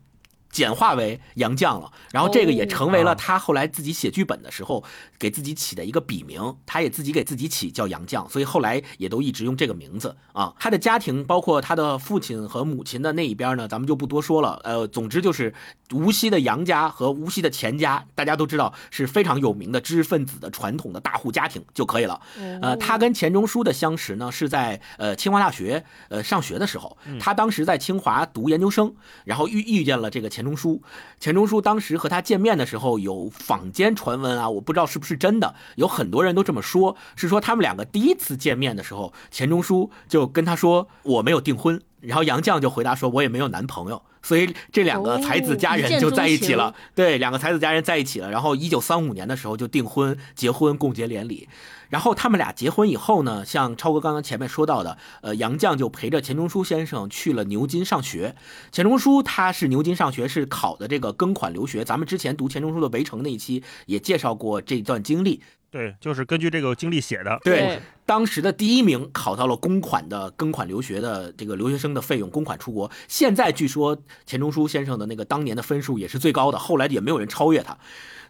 [0.51, 4.83] 简化为杨绛了，然后这个也成为了哦他后来自己写剧本的时候
[5.19, 10.53] 给自己起的一个笔名，他也自己给自己起叫杨绛，所以后来也都一直用这个名字啊。
[10.59, 14.61] 他的家庭包括他的父亲和母亲的那一边呢，咱们就不多说了。
[14.65, 15.55] 呃，总之就是
[15.93, 22.21] 无锡的杨家和无锡的钱家，大家都知道是非常有名的知识分子的传统的大户家庭就可以了。
[22.61, 28.93] 呃，他跟钱钟书的相识呢，是在呃清华大学呃上学的时候，他当时在清华读研究生，
[29.25, 30.83] 然后遇遇见了这个钱钟书。
[31.19, 44.03] 钱钟书当时和他见面的时候，有坊间传闻啊，我不知道是不是真的，有很多人都这么说，是说他们两个第一次见面的时候，钱钟书就跟他说我没有订婚，然后杨绛就回答说我也没有男朋友。
[44.23, 48.31] 所以这两个才子佳人就在一起了，对，两个才子佳人在一起了。
[48.31, 51.49] 然后一九三五年的时候就订婚、结婚、共结连理。
[51.91, 58.35] 然后他们俩结婚以后呢，像超哥刚刚前面说到的，呃，杨绛就陪着钱钟书先生去了牛津上学。
[58.73, 61.85] 钱钟书他是牛津上学，是考的这个庚款留学。
[61.85, 65.43] 咱们之前读钱钟书的《围城》那一期也介绍过这段经历。
[65.73, 67.39] 对，就是根据这个经历写的。
[67.45, 72.91] 对，当时的第一名考到了公款的庚款留学的这个留学生的费用，公款出国。
[73.07, 77.79] 现在据说钱钟书先生的那个当年的分数也是最高的，后来也没有人超越他。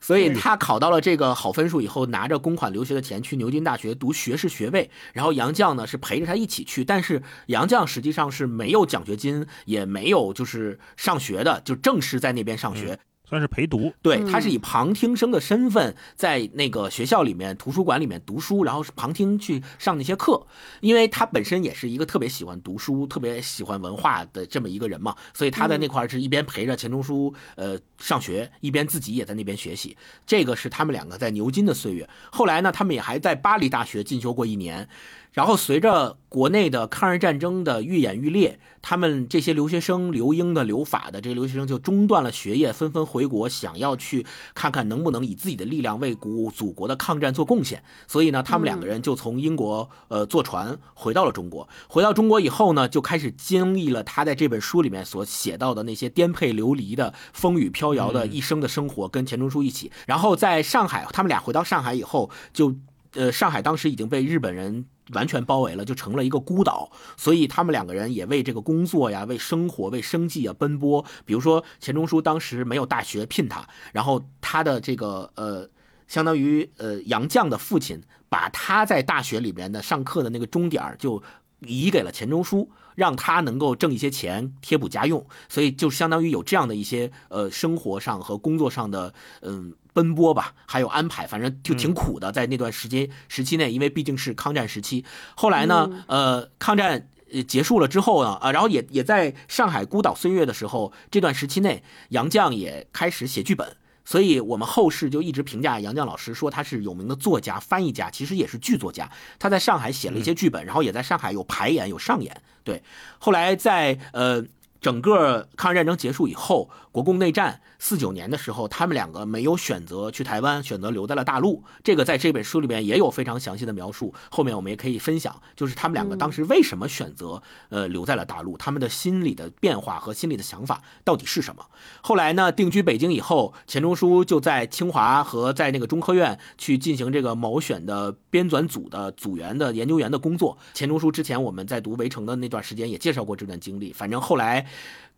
[0.00, 4.90] 所以他考到了这个好分数以后，拿着公款留学的钱去牛津大学读学士学位。
[5.12, 12.98] 然后杨绛呢是陪着他一起去，但是杨绛实际上是没有奖学金，也没有就是上学的，就正式在那边上学。
[13.30, 20.44] 算是陪读，对他是以旁听生的身份在那个学校里面图书馆里面读书，然后是旁听去上那些课，
[20.80, 29.96] 因为他本身也是一个特别喜欢读书、特别喜欢文化的这么一个人嘛，所以他在那块是一边陪着钱钟书呃上学，一边自己也在那边学习。
[30.26, 32.08] 这个是他们两个在牛津的岁月。
[32.32, 34.88] 后来呢，他们也还在巴黎大学进修过一年。
[35.32, 47.82] 然后随着国内的抗日战争的愈演愈烈，他们这些留学生留英的、留法的这些留学生就中断了学业，纷纷回国，想要去看看能不能以自己的力量为古祖国的抗战做贡献。
[48.06, 51.68] 所以呢，他们两个人就从英国呃坐船回到了中国。
[51.88, 59.90] 回到中国以后呢，就开始经历了他在这本书里面所写到的那些颠沛流离的、风雨飘摇的一生的生活，跟钱钟书一起。
[60.06, 62.74] 然后在上海，他们俩回到上海以后，就
[63.14, 64.86] 呃，上海当时已经被日本人。
[65.12, 71.04] 完全包围了，就成了一个孤岛，所以他们两个人也为这个工作呀、为生活、为生计啊奔波。
[71.24, 75.68] 比如说钱钟书当时没有大学聘他，然后他的这个呃，
[76.06, 81.20] 相当于呃杨绛的父亲把他在大学里面的上课的那个钟点就
[81.66, 89.74] 移给了钱钟书，让他能够挣一些钱贴补家用，所以就相当于有这样的一些呃生活上和工作上的嗯。
[89.92, 95.04] 奔波吧，还有安排，反正就挺苦的，在那段时间时期内，因为毕竟是抗战时期。
[95.34, 97.08] 后来呢，呃，抗战
[97.46, 103.76] 结束了之后呢，啊，然后也也在上海孤岛岁月的时候，这段时期内，杨绛也开始写剧本。
[104.04, 109.10] 所以我们后世就一直评价杨绛老师说他是有名的作家、翻译家，其实也是剧作家。
[109.38, 112.42] 他在上海写了一些剧本，然后也在上海有排演、有上演。
[112.64, 112.82] 对，
[113.18, 114.44] 后来在呃。
[114.80, 121.62] 整个抗日战争结束以后，国共内战四九年的时候，他们两个没有选择去台湾，选择留在了大陆。
[121.84, 131.64] 这个在这本书里面也有非常详细的描述，后面我们也可以分享，就是他们两个当时为什么选择呃留在了大陆，他们的心理的变化和心理的想法到底是什么。
[132.00, 140.58] 后来呢，定居北京以后，钱钟书就在清华和在那个中科院去进行这个某选的编纂组的组员的研究员的工作。
[140.74, 144.66] 钱钟书之前我们在读《围城》的那段时间也介绍过这段经历，反正后来。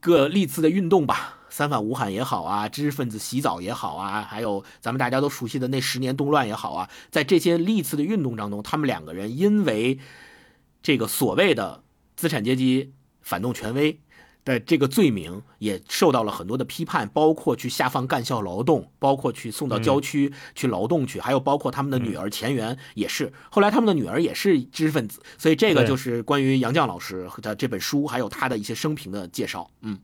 [0.03, 10.01] 各历次的运动吧，三反五反也好啊，知识分子洗澡也好啊，还有咱们大家都熟悉的那十年动乱也好啊，在这些历次的运动当中，他们两个人因为
[10.83, 11.85] 这个所谓的
[12.17, 14.01] 资产阶级反动权威
[14.45, 29.71] 的这个罪名，也受到了很多的批判，包括去下放干校劳动，包括去送到郊区去劳动去，还有包括他们的女儿钱媛也是，后来他们的女儿也是知识分子，所以这个就是关于杨绛老师的这本书，还有他的一些生平的介绍。
[29.83, 29.97] 嗯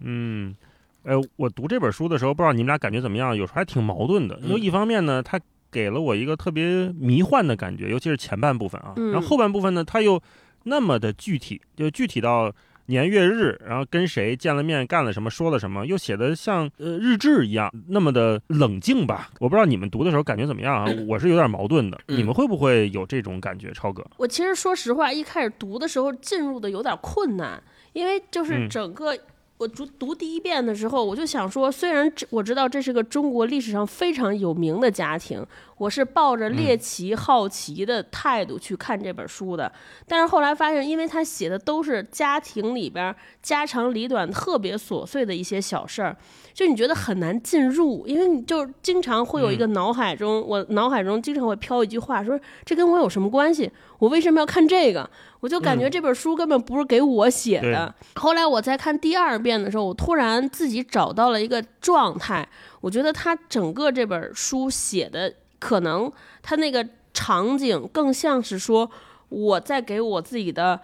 [0.00, 0.56] 嗯，
[1.04, 3.36] 呃，我读这本书的时候，不知道你们俩感觉怎么样？
[3.36, 10.20] 有时候还挺矛盾的，因为一方面呢，他给了我一个特别迷幻的感觉，尤其是前半部分啊，然后后半部分呢，他又
[10.64, 12.52] 那么的具体，就具体到。
[12.86, 19.30] 年月日，然后跟谁见了面，干了什么，说了什么，又写的像呃日志一样，那么的冷静吧？
[19.40, 20.92] 我不知道你们读的时候感觉怎么样啊？
[21.08, 23.72] 我是有点矛盾的，你们会不会有这种感觉？
[23.72, 29.16] 超哥，我其实说实话，一开始读的时候进入的有点困难，因为就是整个
[29.56, 35.46] 我读读第一遍的时候，我就想说，虽然这我知道这是个中国历史上非常有名的家庭，
[35.78, 39.70] 我是抱着猎奇、好奇的态度去看这本书的，
[40.08, 46.16] 但是后来发现，因为他写的都是家庭里边家长里短、特别琐碎的一些小事儿，
[46.52, 53.70] 就你觉得很难进入，因为你就经常会有一个脑海中，我脑海中经常会飘一句话，说这跟我有什么关系？
[54.04, 55.08] 我为什么要看这个？
[55.40, 57.94] 我就感觉这本书根本不是给我写的。
[58.16, 62.46] 后来我在看第二遍的时候，我突然自己找到了一个状态。
[62.82, 66.12] 我觉得他整个这本书写的，可能
[66.42, 68.90] 他那个场景更像是说
[69.30, 70.78] 我在给我自己的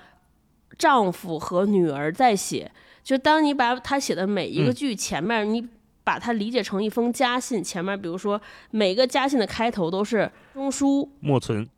[0.78, 2.70] 丈夫和女儿在写。
[3.04, 5.68] 就当你把他写的每一个句前面，你
[6.02, 11.68] 把它理解成一封家信，前面比如说每个家信的开头都是中书莫存。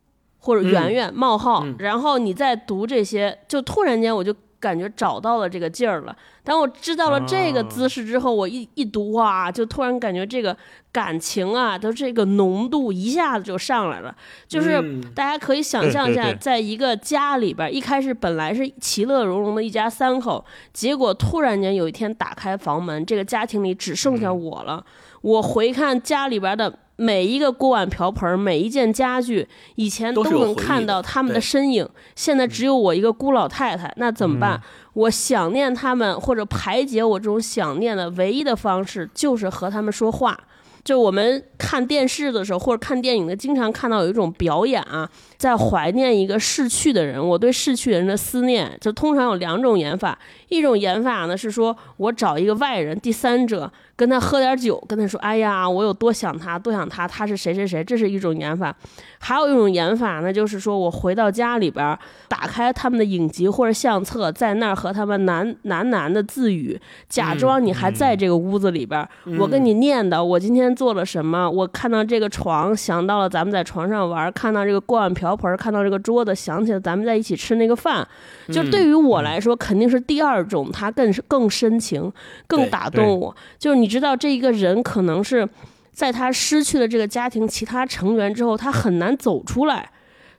[0.42, 6.16] 或者圆圆冒号，然后你再读这些，就突然间我就感觉找到了这个劲儿了。
[6.44, 10.57] 当我知道了这个姿势之后，我一一读哇，就突然感觉这个
[10.90, 14.12] 感情啊的这个浓度一下子就上来了。
[14.48, 14.83] 就是
[15.14, 24.85] 大家可以想象一下，在一个家里边，一开始本来是其乐融融的一家三口，结果突然间有一天打开房门，这个家庭里只剩下我了。
[25.20, 26.81] 我回看家里边的。
[26.96, 34.61] 每一个锅碗瓢盆，每一件家具，以前都能看到他们的身影，现在只有我一个孤老太太，那怎么办？
[34.94, 40.38] 我想念他们，或者排解我这种想念的唯一的方式，就是和他们说话。
[40.85, 45.09] 就我们看电视的时候，或者看电影的，经常看到有一种表演啊，
[45.42, 47.20] 在怀念一个逝去的人。
[47.20, 50.16] 我对逝去人的思念，就通常有两种演法。
[50.50, 53.68] 一种演法呢是说，我找一个外人、第三者。
[53.94, 58.74] 跟他喝点酒，跟他说：“哎呀，我有多想他，多想他，他是谁谁谁。”这是一种演法，
[59.20, 66.76] 还有一种演法呢，就是说我回到家里边，打开他们的影集或者相册，在那儿和他们喃喃喃的自语，
[67.09, 69.07] 假装你还在这个屋子里边。
[69.38, 71.48] 我跟你念叨，我今天做了什么？
[71.48, 78.07] 我看到这个床，想到了咱们在床上玩；看到这个锅碗瓢盆，看到这个桌子，想起了咱们在一起吃那个饭。
[78.49, 82.12] 就对于我来说，肯定是第二种，他更是更深情，
[82.47, 83.35] 更打动我。
[83.59, 85.49] 就是你知道，这一个人可能是
[85.92, 89.90] 在他失去了这个家庭其他成员之后，他很难走出来。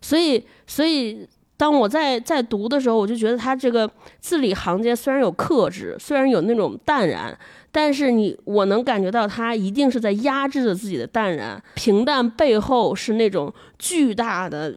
[0.02, 7.38] 所以，所以当我在在读的时候，我就觉得他这个字里行间虽然有克制，虽然有那种淡然，
[7.74, 14.76] 但是你我能感觉到他一定是在压制着自己的淡然，平淡背后是那种巨大的。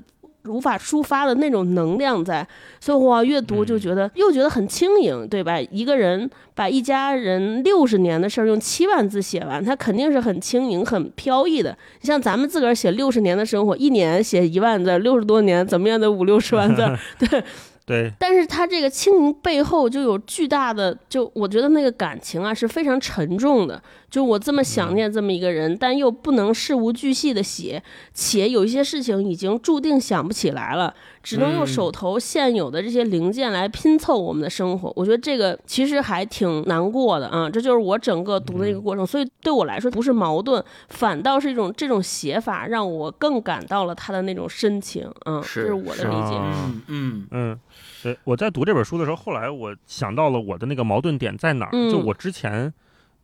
[0.49, 2.47] 无法抒发的那种能量在，
[2.79, 5.61] 所以哇，阅读就觉得又觉得很轻盈，对吧？
[5.73, 11.77] 一个人把一家人六十年的事儿用七万字写完，他肯定是很轻盈、很飘逸的。
[12.01, 17.43] 你像咱们自个儿写六十年的生活，一年写一万字，六十多年怎么样得五六十万字， 对。
[17.87, 23.81] 对，但是他这个清明背后就有巨大的，就我觉得那个感情啊是非常沉重的。
[24.11, 27.81] 就我这么想念这么一个人，但又不能事无巨细的写，
[28.13, 30.93] 且有一些事情已经注定想不起来了，
[31.27, 34.93] 只能用手头现有的这些零件来拼凑我们的生活。
[34.95, 39.05] 我觉得这个其实还挺难过的啊，这就是我整个读的一个过程。
[39.05, 45.11] 所以对我来说不是矛盾，反倒是一种这种写法让我更感到了他的那种深情。
[45.25, 46.37] 嗯，这是我的理解。
[46.37, 47.61] 嗯嗯嗯。
[48.05, 51.91] 对，我在读这本书的时候，后来我想到了我的那个矛盾点在哪儿。
[51.91, 52.73] 就我之前，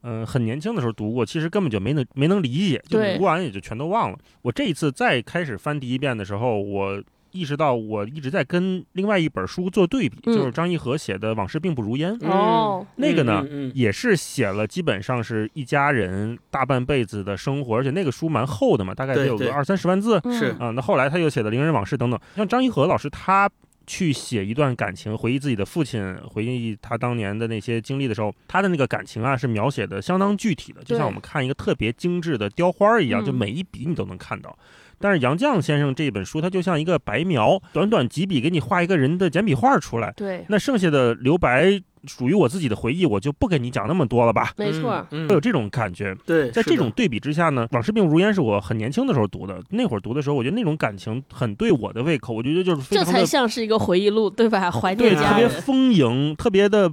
[0.02, 4.18] 嗯，很年轻的时候读过，其实根本就没能没能理解，就读完也就全都忘了。
[4.42, 7.00] 我这一次再开始翻第一遍的时候，我
[7.32, 12.12] 意识到我一直在跟另外一本书做对比，就是张一和写的《往事并不如烟》。
[12.26, 20.20] 哦，那个呢，也是写了基本上是一家人大半辈子的生活，而且那个书蛮厚的嘛，大概得有个二三十万字。
[20.30, 23.50] 是啊，那后来他又写的《伶人往事》等等，像张一和老师他。
[23.84, 34.56] 去写一段感情，回忆自己的父亲，回忆他当年的那些经历的时候，他的那个感情啊，是描写的相当具体的，就像我们看一个特别精致的雕花一样，就每一笔你都能看到。
[35.02, 40.12] 但是杨绛先生这本书，它就像一个白描，短短几笔给你画一个人的简笔画出来。
[40.16, 41.82] 对，那剩下的留白。
[42.04, 44.50] 属于我自己的回忆，我就不跟你讲那么多了吧。
[44.56, 46.12] 没错，会有这种感觉。
[46.26, 49.62] 对，在这种对比之下呢，《往事并不如烟》是我很年轻的时候读的。
[49.70, 52.34] 那会儿读的时候，我觉得那种感情很对我的胃口。
[52.34, 54.68] 我觉得就是这才像是一个回忆录，对吧？
[54.68, 56.92] 怀念家人，特别丰盈，特别的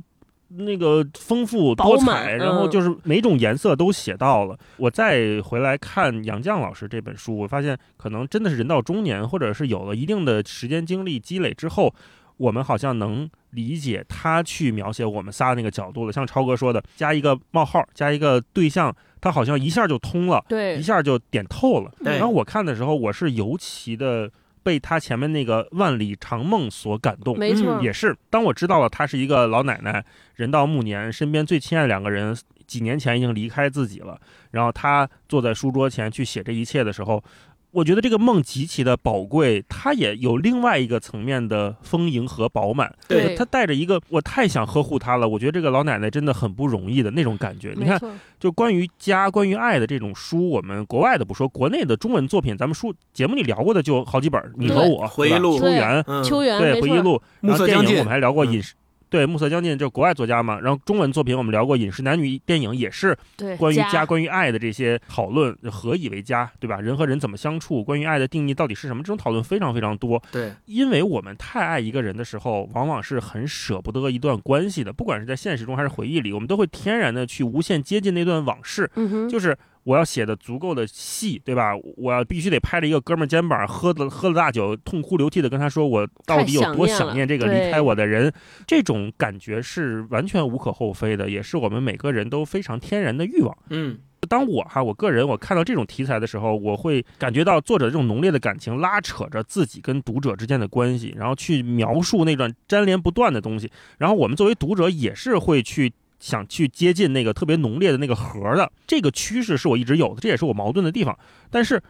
[0.50, 4.58] 那个丰富多彩，然后就是每种颜色都写到了。
[4.78, 11.94] 我再回来看杨绛老师这本书，我发现可能真的是人到中年，或者是有了一定的时间经历积累之后。
[12.40, 21.92] 我们好像能理解他去描写我们仨那个角度了，像超哥说的，加一个冒号，加一个对象，他好像一下就通了，对，一下就点透了。
[22.00, 24.32] 然后我看的时候，我是尤其的
[24.64, 27.38] 被他前面那个万里长梦所感动。
[27.38, 30.04] 没错，嗯也是，当我知道了她是一个老奶奶，
[30.36, 32.36] 人到暮年，身边最亲爱的两个人
[32.68, 34.20] 几年前已经离开自己了，
[34.52, 37.24] 然后她坐在书桌前去写这一切的时候，
[37.72, 42.92] 我觉得这个梦极其的宝贵，它也有另外一个层面的丰盈和饱满。
[43.08, 47.74] 对它带着一个我太想呵护它了，我觉得这个老奶奶真的很不容易的那种感觉。
[47.78, 48.00] 你看，
[48.40, 58.74] 就关于家、关于爱的这种书，我们国外的不说，国内的中文作品，咱们书节目里聊过的就好几本儿，你和我、回忆录秋园，嗯，秋园对，回忆录，暮然后电色将近影我们还聊过嗯饮食。
[59.10, 60.60] 对，暮色将近，就是国外作家嘛。
[60.60, 63.18] 然后中文作品我们聊过《饮食男女》电影，也是
[63.58, 66.80] 关于家、家关于爱的这些讨论，何以为家，对吧？
[66.80, 69.02] 人和人怎么相处，关于爱的定义到底是什么？
[69.02, 70.22] 这种讨论非常非常多。
[70.32, 78.90] 对，因为我们太爱一个人的时候，往往是很舍不得一段关系的，不管是在现实中还是回忆里，我们都会天然的去无限接近那段往事。
[78.96, 81.72] 嗯哼，就是我要写的足够的细，对吧？
[81.98, 88.32] 我要必须得拍着一个哥们儿肩膀，喝了喝了大酒，痛哭流涕的跟他说，我到底有多想念了想念这个离开我的人。
[88.68, 93.58] 这种感觉是完全无可厚非的，也是我们每个人都非常天然的欲望。
[93.70, 103.72] 嗯，当我哈，我个人我看到这种题材的时候，我会感觉到作者这种浓烈的感情拉扯着自己跟读者之间的关系，然后去描述那段粘连不断的东西。
[103.98, 108.72] 然后我们作为读者也是会去想去接近那个特别浓烈的那个核的。
[108.86, 111.18] 这个趋势是我一直有的，这也是我矛盾的地方。
[111.50, 111.82] 但是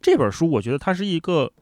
[0.00, 1.52] 这本书，我觉得它是一个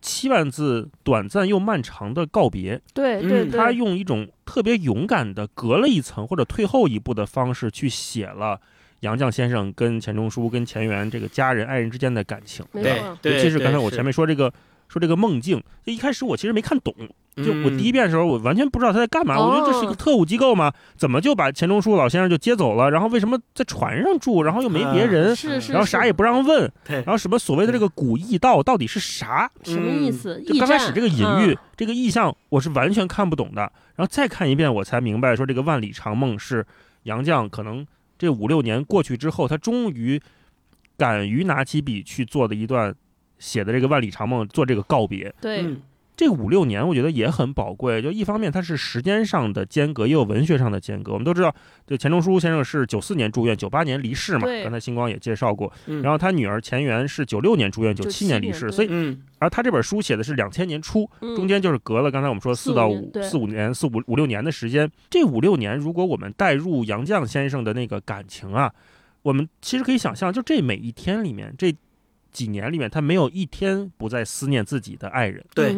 [0.00, 2.74] 七万字短暂又漫长的告别。
[2.74, 8.60] 嗯对对对，他用一种特别勇敢的隔了一层或者退后一步的方式去写了
[9.00, 12.64] 杨绛先生跟钱钟书跟钱媛这个家人爱人之间的感情。
[12.72, 14.52] 对没错，尤其是刚才我前面说这个
[14.92, 16.94] 说这个梦境，就一开始我其实没看懂，
[17.36, 20.70] 就我嗯第一遍的时候我完全不知道他在干嘛，哦我觉得这是一个特务机构吗？
[20.98, 22.90] 怎么就把钱钟书老先生就接走了？
[22.90, 24.42] 然后为什么在船上住？
[24.42, 25.34] 然后又没别人？
[25.34, 29.50] 是是，是然后啥也不让问，然后什么所谓的这个古驿道到底是啥？
[29.62, 30.42] 什么意思？
[30.46, 33.62] 就刚开始这个隐喻、嗯这个意象，我是完全看不懂的。
[33.96, 36.64] 然后再看一遍，我才明白说这个万里长梦是
[37.04, 37.84] 杨绛可能
[38.18, 40.20] 这五六年过去之后，他终于
[40.96, 42.94] 敢于拿起笔去做的一段
[43.42, 45.34] 写的这个万里长梦，做这个告别。
[45.40, 45.82] 对，嗯
[46.14, 51.12] 这五六年我觉得也很宝贵，就一方面它是时间上的间隔，也有文学上的间隔。
[51.12, 51.52] 我们都知道，
[51.86, 55.72] 就钱钟书先生是九四年住院，九八年离世嘛，刚才星光也介绍过。
[55.86, 64.88] 嗯然后他女儿钱媛是九六年住院，九七年离世，所以嗯而他这本书写的是两千年初，嗯中间就是隔了刚才我们说四四到五四五年四五五六年的时间。
[65.10, 68.70] 这五六年，如果我们带入杨绛先生的那个感情啊，
[69.22, 71.74] 我们其实可以想象，就这每一天里面，这
[72.32, 75.76] 几年里面，他没有一天不在思念自己的爱人，对，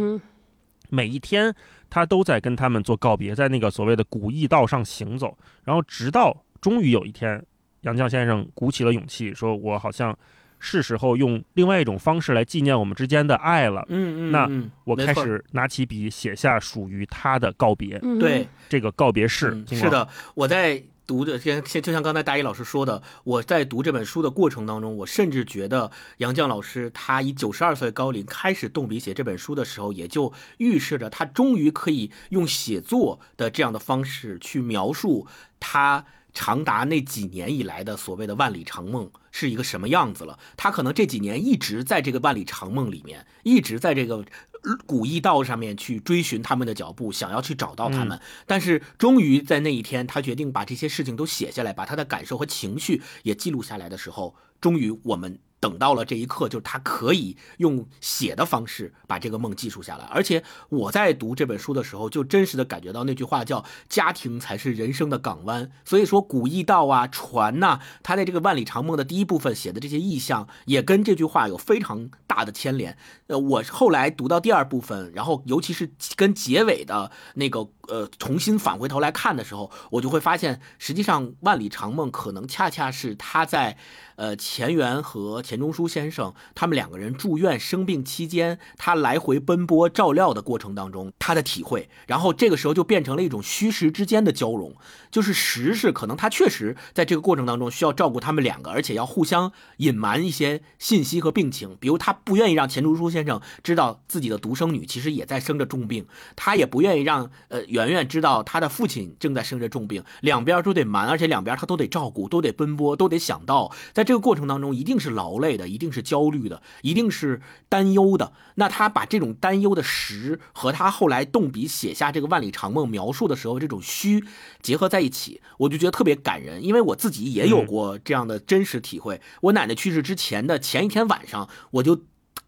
[0.89, 1.53] 每一天
[1.91, 7.45] 他都在跟他们做告别，在那个所谓的古驿道上行走，然后直到终于有一天，
[7.81, 10.17] 杨绛先生鼓起了勇气，说：“我好像
[10.59, 17.99] 是时候用另外一种方式来纪念我们之间的爱了。”嗯嗯，那嗯我开始拿起笔写下属于他的告别。
[18.21, 35.27] 对，这个告别式嗯，是的，我在读的，像像就像刚才大一老师说的，我在读这本书的过程当中，我甚至觉得杨绛老师他以九十二岁高龄开始动笔写这本书的时候，也就预示着他终于可以用写作的这样的方式去描述
[35.59, 36.07] 他。
[36.35, 40.39] 长达那几年以来的所谓的万里长梦是一个什么样子了？
[40.57, 48.21] 他可能这几年一直在这个万里长梦里面，一直在这个呃古驿道上面去追寻他们的脚步，想要去找到他们。
[48.47, 60.05] 但是终于在那一天，他决定把这些事情都写下来，把他的感受和情绪也记录下来的时候，终于我们等到了这一刻，就是他可以用写的方式把这个梦记述下来。
[60.11, 65.71] 而且我在读这本书的时候，就真实的感觉到那句话叫“家庭才是人生的港湾”。
[65.83, 72.99] 所以说，古驿道啊、船呐、他在这个万里长梦的第一部分写的这些意象，也跟这句话有非常大的牵连。
[73.29, 83.79] 呃，我后来读到第二部分，然后尤其是跟结尾的那个呃重新返回头来看的时候，我就会发现，实际上万里长梦可能恰恰是他在
[84.17, 94.75] 呃前缘和钱钟书先生他们两个人住院生病期间，他来回奔波照料的过程当中他的体会，然后这个时候就变成了一种虚实之间的交融，
[95.13, 118.33] 就是实是可能他确实在这个过程当中需要照顾他们两个，而且要互相隐瞒一些信息和病情，比如他不愿意让钱钟书先生知道自己的独生女其实也在生着重病，他也不愿意让呃圆圆知道他的父亲正在生着重病，两边都得瞒，而且两边他都得照顾，都得奔波，都得想到，在这个过程当中一定是劳累的，一定是焦虑的，一定是担忧的。
[118.55, 124.25] 那他把这种担忧的实和他后来动笔写下这个万里长梦描述的时候这种虚
[124.63, 129.21] 结合在一起，我就觉得特别感人，因为我自己也有过这样的真实体会。
[129.43, 132.03] 我奶奶去世之前的前一天晚上，我就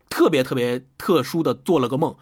[0.09, 2.16] 特别特别特殊的做了个梦，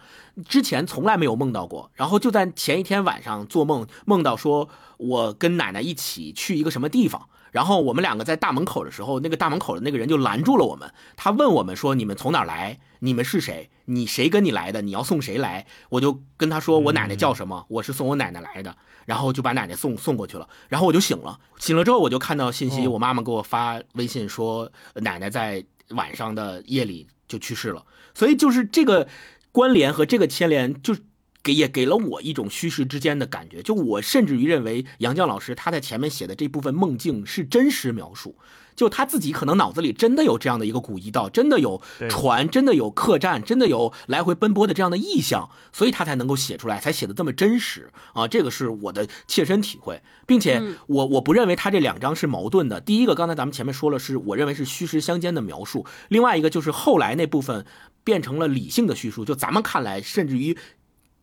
[0.47, 1.91] 之前从来没有梦到过。
[1.93, 4.67] 然后就在前一天晚上做梦，梦到说
[4.97, 7.29] 我跟奶奶一起去一个什么地方。
[7.55, 10.91] 然后我们两个在大门口的时候，那个大门口的那个人就拦住了我们。
[11.15, 12.77] 他问我们说：“你们从哪儿来？
[12.99, 13.69] 你们是谁？
[13.85, 14.81] 你谁跟你来的？
[14.81, 17.65] 你要送谁来？”我就跟他说：“我奶奶叫什么？
[17.69, 18.75] 我是送我奶奶来的。”
[19.07, 20.45] 然后就把奶奶送送过去了。
[20.67, 27.85] 然后我就醒了，醒了之后我就看到信息，我妈妈给我发微信说奶奶在晚上的夜里就去世了。
[28.13, 29.07] 所以就是这个
[29.53, 30.93] 关联和这个牵连，就。
[31.45, 38.35] 给也给了我一种虚实之间的感觉，就我甚至于认为杨绛老师他在前面写的这部分梦境是真实描述，
[38.75, 41.79] 就他自己可能脑子里真的有这样的一个古驿道，真的有
[42.09, 48.27] 船，真的有客栈，真的有来回奔波的这样的意象，所以他才能够写出来，才写的这么真实啊！
[48.27, 52.81] 这个是我的切身体会，并且我我不认为他这两章是矛盾的。
[52.81, 57.67] 第一个，刚才咱们前面说了，是我认为是虚实相间的描述；另外一个就是后来那部分
[58.03, 60.57] 变成了理性的叙述，就咱们看来，甚至于。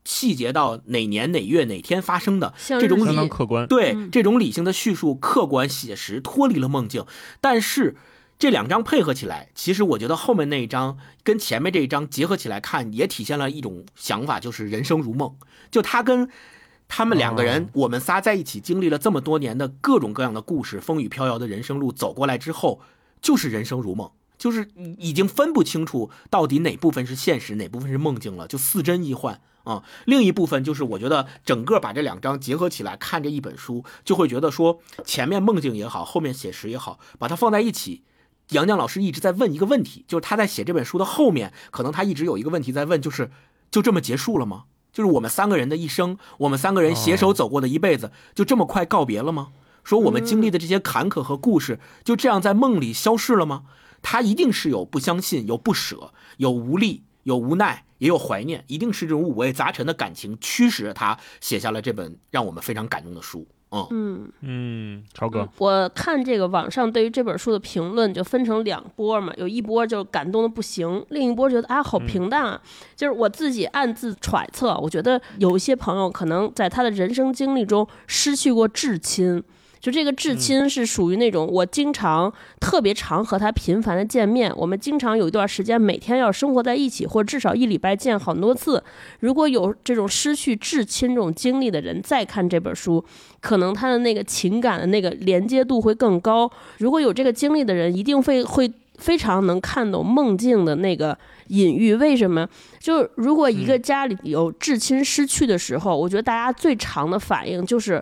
[0.05, 7.05] 细节到哪年哪月哪天发生的这种相当客观，对这种理性的叙述，客观写实，脱离了梦境。
[7.40, 7.96] 但是
[8.38, 15.36] 这两章配合起来，其实我觉得后面那一章跟前面这一章结合起来看，也体现了一种想法，就是人生如梦。
[15.70, 16.28] 就他跟
[16.88, 22.80] 他们两个人，我们仨在一起经历了这么多年的各种各样的故事，风雨飘摇的人生路走过来之后，
[23.20, 29.40] 就是人生如梦，就是已经分不清楚到底哪部分是现实，哪部分是梦境了，就似真亦幻。
[29.64, 38.02] 啊，另一部分就是我觉得整个把这两章结合起来看这一本书，就会觉得说前面梦境也好，后面写实也好，把它放在一起。
[38.48, 43.30] 杨绛老师一直在问一个问题，就是他在写这本书的后面，可能他一直有一个问题在问，就是
[43.70, 44.64] 就这么结束了吗？
[44.92, 49.52] 就是我们三个人的一生，我们三个人携手走过的一辈子，就这么快告别了吗？
[49.84, 53.62] 说我们经历的这些坎坷和故事，就这样在梦里消逝了吗？
[54.02, 57.04] 他一定是有不相信，有不舍，有无力。
[57.24, 63.46] 有无奈，也有怀念，一定是这种五味杂陈的感情驱使着他写下了这本让我们非常感动的书。
[63.70, 72.61] 嗯嗯嗯，超哥，我看这个网上对于这本书的评论就分成两波嘛，有一波就感动的不行，另一波觉得啊好平淡啊。
[72.96, 79.42] 就是我自己暗自揣测，我觉得有一些朋友可能在他的人生经历中失去过至亲。
[79.83, 88.80] 就这个至亲是属于那种我经常特别常和他频繁的见面，我们经常有一段时间每天要生活在一起，或者至少一礼拜见很多次。
[89.18, 93.05] 如果有这种失去至亲这种经历的人再看这本书，
[93.41, 96.49] 可能他的那个情感的那个连接度会更高。
[96.78, 101.18] 如果有这个经历的人，一定会会非常能看懂梦境的那个
[101.49, 101.97] 隐喻。
[101.97, 102.49] 为什么？
[102.78, 108.01] 就如果一个家里有至亲失去的时候，我觉得大家最长的反应就是。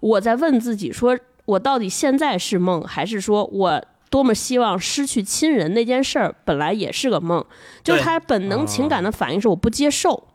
[0.00, 7.44] 我在问自己：说我到底现在是梦，还是说我多么希望失去亲人那件事儿本来也是个梦？
[7.82, 10.28] 就是他本能情感的反应是我不接受，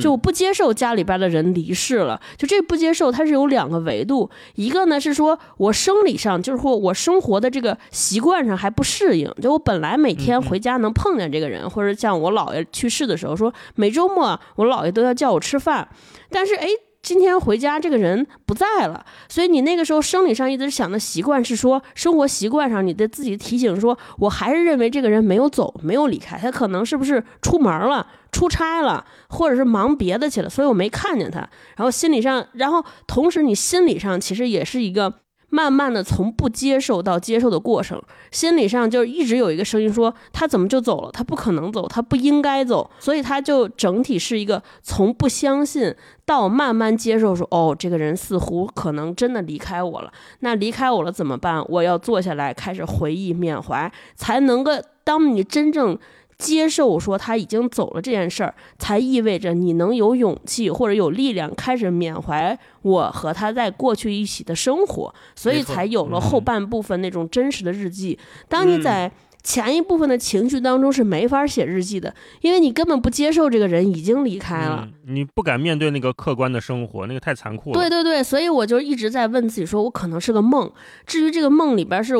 [0.00, 2.20] 就我不接受家里边的人离世了。
[2.36, 9.32] 就这不接受，它是有两个维度，一个呢是说我生理上，就是说我生活的这个习惯上还不适应。
[9.40, 15.88] 就我本来每天回家能碰见这个人，或者像我姥爷去世的时候，说每周末我姥爷都要叫我吃饭，
[16.30, 16.68] 但是哎。
[17.02, 31.38] 今天回家，这个人不在了，所以你那个时候生理上一直想的习惯是说，生活习惯上你的自己提醒说，我还是认为这个人没有走，没有离开，他可能是不是出门了、出差了，或者是忙别的去了，所以我没看见他。
[31.76, 35.20] 然后心理上，然后同时你心理上其实也是一个。
[35.50, 41.10] 慢慢的从不接受到接受的过程，心理上就一直有一个声音说他怎么就走了？
[41.12, 45.94] 他不可能走，他不应该走，所以他就整体是一个从不相信
[46.24, 50.12] 到慢慢接受，说哦，这个人似乎可能真的离开我了。
[50.38, 51.64] 那离开我了怎么办？
[51.68, 54.72] 我要坐下来开始回忆缅怀，才能够
[55.04, 55.98] 当你真正。
[56.40, 68.18] 接受说他已经走了这件事儿，才意味着你能有勇气或者有力量开始缅怀我和他在过去一起的生活，所以才有了后半部分那种真实的日记。
[68.48, 69.12] 当你在
[69.42, 77.78] 前一部分的情绪当中是没法写日记的，因为你根本不接受这个人已经离开了，你不敢面对那个客观的生活，那个太残酷了。
[77.78, 80.70] 对对对，所以我就一直在问自己，说我可能是个梦。
[81.06, 82.14] 至于这个梦里边是。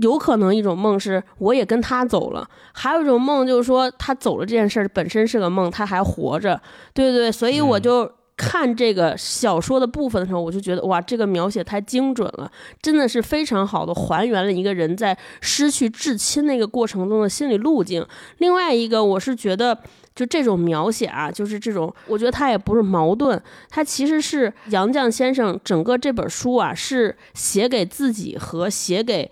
[0.00, 6.60] 有可能一种梦是我也跟他走了，还有一种梦就是说他走了这件事本身是个梦，他还活着，
[6.92, 12.50] 对对对，所以我就看这个小说的部分的时候，我就觉得哇，这个描写太精准了，
[12.82, 18.04] 真的是非常好的还原了一个人在失去至亲那个过程中的心理路径。
[18.38, 19.78] 另外一个，我是觉得
[20.14, 29.30] 就这种描写啊，就是这种，我觉得他也不是矛盾，他其实是杨绛先生整个这本书啊，是写给自己和写给。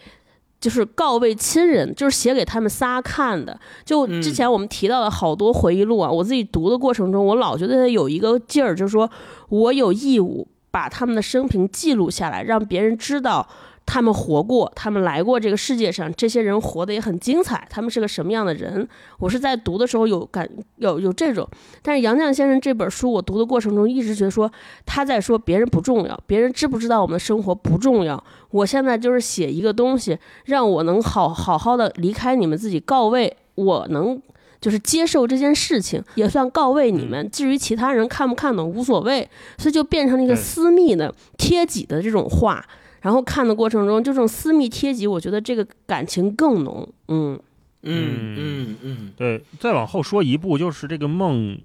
[0.64, 3.60] 就是告慰亲人，就是写给他们仨看的。
[3.84, 9.10] 就之前我们提到的好多回忆录啊，我自己读的过程中，我老觉得有一个劲儿，就是说
[9.50, 13.46] 我有义务把他们的生平记录下来，让别人知道。
[13.86, 17.66] 他们活过，他们来过这个世界上，这些人活得也很精彩。
[17.70, 18.88] 他们是个什么样的人？
[19.18, 21.46] 我是在读的时候有感，有有这种。
[21.82, 24.50] 但是杨绛先生这本书，我读的过程中一直觉得说
[24.86, 28.22] 他在说别人不重要，别人知不知道我们的生活不重要。
[28.50, 34.20] 我现在就是写一个东西，让我能好好好的离开你们自己告慰，我能
[34.60, 37.30] 就是接受这件事情，也算告慰你们。
[37.30, 39.28] 至于其他人看不看懂无所谓，
[39.58, 42.64] 所以就变成了一个私密的贴己的这种话。
[43.04, 46.88] 然后看的过程中，就这种私密贴集，我觉得这个感情更浓。
[47.08, 47.38] 嗯
[47.82, 49.44] 嗯嗯嗯，对。
[49.60, 51.60] 再往后说一步，就是这个梦。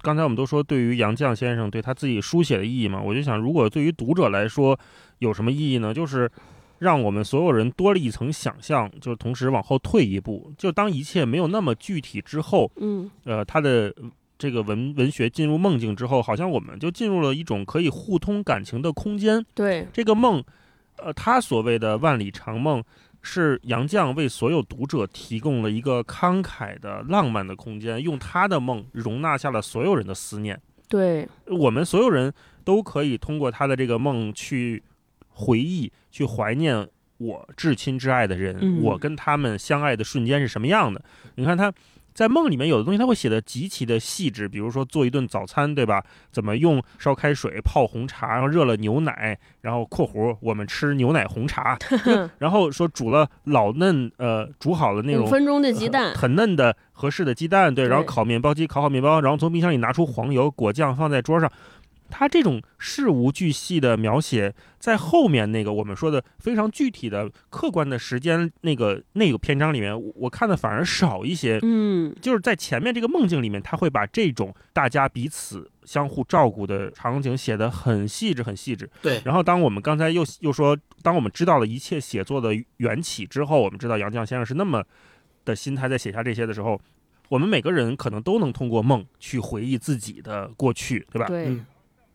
[0.00, 4.80] 刚才我们都说，对于杨绛先生对他自己书写的意义嘛，我就想，如果对于读者来说
[5.18, 5.92] 有什么意义呢？
[5.92, 6.30] 就是
[6.78, 13.94] 让我们所有人多了一层想象，就是同时往后退一步，就当一切没有那么具体之后，嗯，呃，他的
[14.38, 19.44] 这个文文学进入梦境之后，好像我们就进入了一种可以互通感情的空间。
[19.52, 20.42] 对，这个梦。
[20.98, 22.82] 呃，他所谓的万里长梦，
[23.22, 30.60] 是杨绛为所有读者提供了一个慷慨的浪漫的空间，用他的梦容纳下了所有人的思念。
[30.88, 32.32] 对，我们所有人
[32.64, 34.82] 都可以通过他的这个梦去
[35.28, 36.88] 回忆、去怀念
[37.18, 41.02] 我至亲至爱的人，我跟他们相爱的瞬间是什么样的。
[41.34, 41.72] 你看他。
[42.18, 46.02] 在梦里面，有的东西他会写的极其的细致，比如说做一顿早餐，对吧？
[46.32, 51.78] 怎么用烧开水泡红茶，然后热了牛奶，然后（括弧）我们吃牛奶红茶，
[52.38, 61.48] 然后说煮了老嫩呃煮好了那种五分钟的鸡蛋，很嫩的合适的鸡蛋，对，然后烤面包机烤好面包，然后从冰箱里拿出黄油果酱放在桌上。
[62.10, 71.58] 他这种事无巨细的描写，在后面那个我们说的非常具体的、客观的时间那个那个篇章里面，我看的反而少一些。
[71.62, 78.88] 嗯，就是在前面这个梦境里面，他会把这种大家彼此相互照顾的场景写得很细致、很细致。
[79.02, 79.20] 对。
[79.24, 84.82] 然后，当我们刚才又又说，当我们知道了一切写作的缘起之后，我们知道杨绛先生是那么
[85.44, 86.80] 的心态在写下这些的时候，
[87.28, 91.26] 我们每个人可能都能通过梦去回忆自己的过去，对吧？
[91.26, 91.56] 对。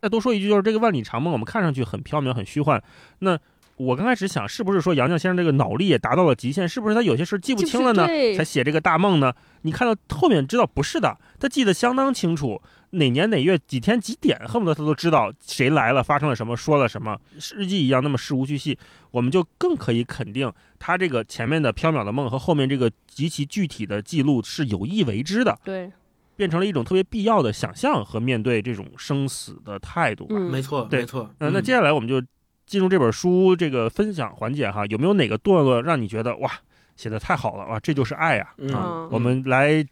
[0.03, 2.83] 再多说一句，就是这个万里长梦，我们看上去很缥缈、很虚幻。
[3.19, 3.39] 那
[3.77, 6.67] 我刚开始想，是不是说杨绛先生这个脑力也达到了极限？
[6.67, 8.05] 是不是他有些事记不清了呢？
[8.35, 9.33] 才写这个大梦呢？
[9.61, 17.17] 你看到后面知道不是的，他记得相当清楚，哪年哪月几天几点，恨不得他都知道谁来了，发生了什么，说了什么，
[17.55, 18.77] 日记一样那么事无巨细。
[19.11, 25.57] 我们就更可以肯定，他这个前面的缥缈的梦和后面这个极其具体的记录是有意为之的。
[25.63, 25.89] 对。
[26.35, 30.25] 变成了一种特别必要的想象和面对这种生死的态度。
[30.29, 31.29] 嗯，没错，没错。
[31.39, 32.21] 嗯，那接下来我们就
[32.65, 34.85] 进入这本书这个分享环节哈。
[34.87, 36.51] 有没有哪个段落让你觉得哇，
[36.95, 38.53] 写的太好了哇，这就是爱呀？
[38.73, 39.85] 啊，我们来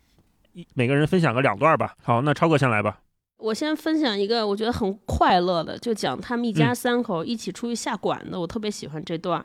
[0.73, 1.93] 每个人分享个两段吧。
[2.03, 2.99] 好，那超哥先来吧。
[3.37, 9.43] 我先分享一个我觉得很快乐的，就讲他们一家三口一起出去下馆子，我特别喜欢这段。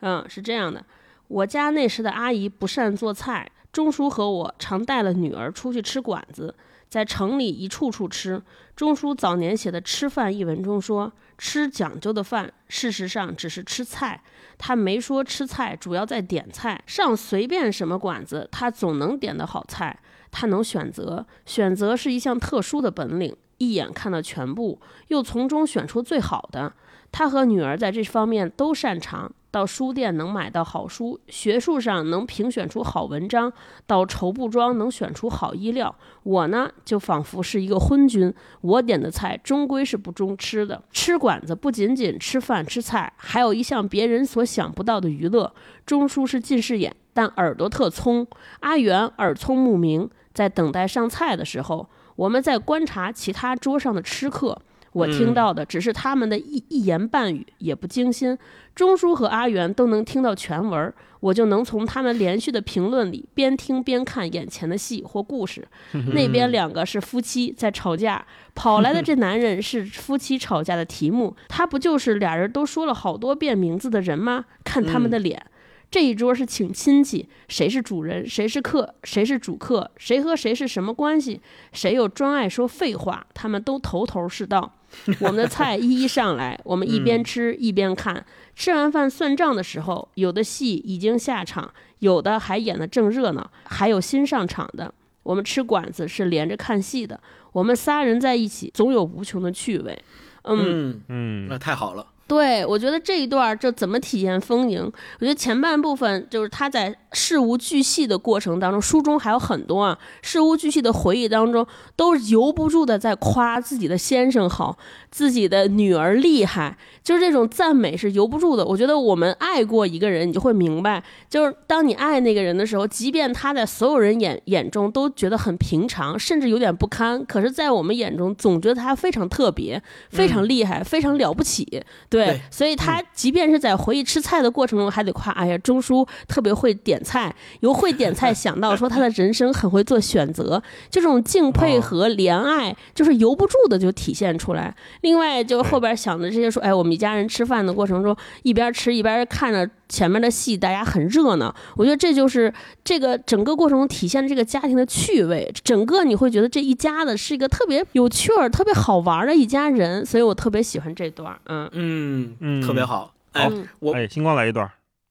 [0.00, 0.84] 嗯，是这样的，
[1.28, 3.48] 我家那时的阿姨不善做菜。
[3.72, 6.54] 钟叔和我常带了女儿出去吃馆子，
[6.90, 8.40] 在城里一处处吃。
[8.76, 14.22] 钟叔早年写的《吃饭》一文中说：“吃讲究的饭，事实上只是吃菜。
[14.58, 19.98] 他没说吃菜主要在点菜，上随便什么馆子，他总能点的好菜。
[20.30, 26.74] 他能选择，选择是一项特殊的本领，一眼看到全部，又从中选出最好的。
[27.10, 33.52] 他和女儿在这方面都擅长。”到书店能买到好书，学术上能评选出好文章，
[33.86, 35.94] 到绸布庄能选出好衣料。
[36.22, 38.32] 我呢，就仿佛是一个昏君，
[38.62, 40.82] 我点的菜终归是不中吃的。
[40.90, 45.52] 吃馆子不仅仅吃饭吃菜，还有一项别人所想不到的娱乐。
[45.84, 48.26] 钟叔是近视眼，但耳朵特聪。
[48.60, 51.86] 阿元耳聪目明，在等待上菜的时候，
[52.16, 54.62] 我们在观察其他桌上的吃客。
[54.92, 58.36] 我听到的只是他们的一一言半语，也不精心。
[58.74, 65.66] 钟叔和阿元都能听到全文，我就能从他们连续的评论里边听边看眼前的戏或故事。
[66.14, 68.24] 那边两个是夫妻在吵架，
[68.54, 74.44] 跑来的这男人是夫妻吵架的题目，他不就是俩人都说了好多遍名字的人吗？
[74.64, 75.42] 看他们的脸。
[75.90, 81.42] 这一桌是请亲戚，谁是主人，谁是客，谁是主客，谁和谁是什么关系？
[81.72, 83.26] 谁又专爱说废话？
[83.34, 84.72] 他们都头头是道。
[85.20, 88.24] 我们的菜一一上来，我们一边吃一边看。
[88.54, 94.92] 吃完饭算账的时候，有的戏已经下场，有的还演得正热闹，还有新上场的。
[95.22, 97.18] 我们吃馆子是连着看戏的，
[97.52, 100.02] 我们仨人在一起，总有无穷的趣味。
[100.44, 102.06] 嗯嗯，那太好了。
[102.32, 104.80] 对，我觉得这一段儿就怎么体现丰盈？
[105.20, 114.78] 我觉得前半部分就是他在事无巨细的过程当中，书中还有很多啊，事无巨细的回忆当中，都由不住的在夸自己的先生好，
[115.10, 116.74] 自己的女儿厉害，
[117.04, 118.64] 就是这种赞美是由不住的。
[118.64, 131.82] 我觉得我们爱过一个人，你就会明白，就是当你爱那个人的时候，即便他在所有人眼眼中都觉得很平常，甚至有点不堪，可是，在我们眼中总觉得他非常特别、非常厉害、非常了不起。
[132.08, 144.74] 对，对所以他即便是在回忆吃菜的过程中，还得夸，哎呀，钟叔特别会点菜，由会点菜想到说他的人生很会做选择，这种敬佩和怜爱，就是由不住的就体现出来。
[145.02, 151.54] 另外，就后边想的这些说，哎，我们一家人吃饭的过程中，一边吃一边看着前面的戏，大家很热闹。
[151.76, 161.38] 我觉得这就是这个整个过程中体现这个家庭的趣味，整个你会觉得这一家子是一个特别有趣儿、特别好玩儿的一家人，所以我特别喜欢这段儿。
[161.44, 163.14] 嗯嗯嗯特别好。
[163.32, 164.70] 哎，嗯我哎，星光来一段。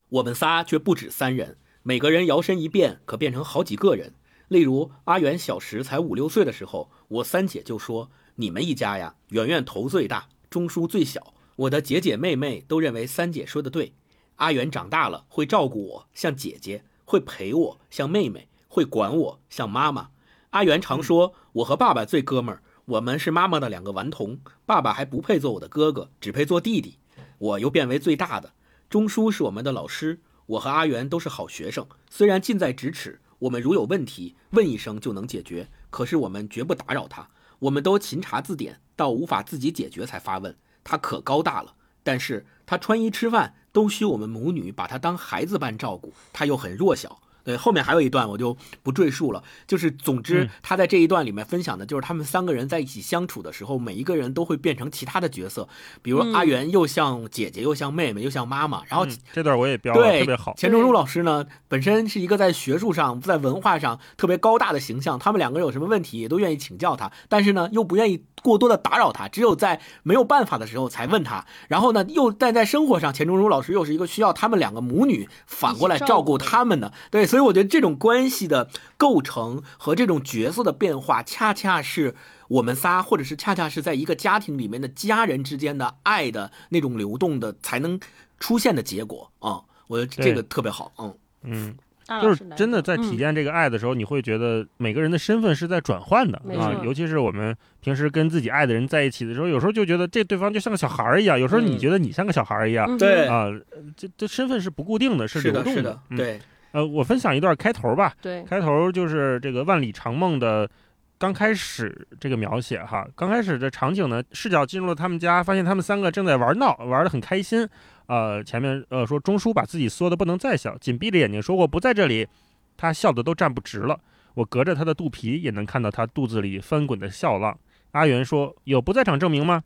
[0.09, 4.13] 我们仨却不止三人，每个人摇身一变，可变成好几个人。
[4.47, 13.93] 例如阿元小时才五六岁的时候，我三姐就说：“你们一家呀，圆圆头最大，钟叔最小。”我的姐姐妹妹都认为三姐说的对。
[14.37, 20.09] 阿元长大了会照顾我，像姐姐；会陪我，像妹妹；会管我，像妈妈。
[20.51, 26.97] 阿元常说：“我和爸爸最哥们儿，我们是妈妈的两个顽童，爸爸还不配做我的哥哥，只配做弟弟。”
[27.37, 28.53] 我又变为最大的。
[28.89, 31.87] 钟叔是我们的老师，我和阿元都是好学生。
[32.09, 37.29] 虽然近在咫尺，我们如有问题问一声就能解决，可是我们绝不打扰他。
[37.59, 40.55] 我们都勤查字典，到无法自己解决才发问。
[40.83, 47.19] 他可高大了，但是他穿衣吃饭都需我们母女把她当孩子般照顾，她又很弱小。
[47.43, 49.43] 对，后面还有一段我就不赘述了。
[49.67, 55.67] 就是总之嗯，他在这一段里面分享的就是他们三个人在一起相处的时候，每一个人都会变成其他的角色，
[56.01, 60.53] 比如嗯阿元又像姐姐，又像妹妹，又像妈妈，然后嗯这段我也标了，对，特别好。
[60.55, 71.45] 钱钟书老师呢，本身是一个在学术上、在文化上特别高大的形象，他们两个人有什么问题也都愿意请教他，但是呢，又不愿意过多的打扰他，只有在没有办法的时候才问他。
[71.67, 82.13] 然后呢，又但在生活上，钱钟书老师又是一个需要他们两个母女反过来照顾他们的，对，所以我觉得这种关系的构成和这种角色的变化，恰恰是
[82.49, 87.97] 我们仨，或者是恰恰是在一个家庭里面的家人之间的爱的那种流动的才能
[88.37, 91.15] 出现的结果啊、我觉得这个特别好，嗯。
[91.43, 96.37] 嗯，就是真的在嗯体验这个爱的时候，你会觉得每个人的身份是在转换的。
[96.59, 102.85] 啊尤其是我们平时跟自己爱的人在一起的时候，有时候就觉得这对方就像个小孩儿一样，有时候你嗯觉得你像个小孩儿一样。
[102.89, 103.47] 嗯对啊，
[103.95, 106.39] 这这身份是不固定的，是的，流动是的，嗯，对，
[106.71, 108.13] 呃，我分享一段开头吧。
[108.21, 110.69] 对，开头就是这个万里长梦的
[111.17, 117.67] 刚开始这个描写哈，刚开始的场景呢，视角进入了他们家，发现他们三个正在玩闹，玩得很开心。
[118.07, 122.27] 呃，前面呃说钟叔把自己缩得不能再小，紧闭着眼睛说：“我不在这里。”
[122.75, 123.99] 他笑得都站不直了。
[124.33, 127.57] 我隔着他的肚皮也能看到他肚子里翻滚的笑浪。
[127.91, 129.63] 阿元说：“有不在场证明吗？”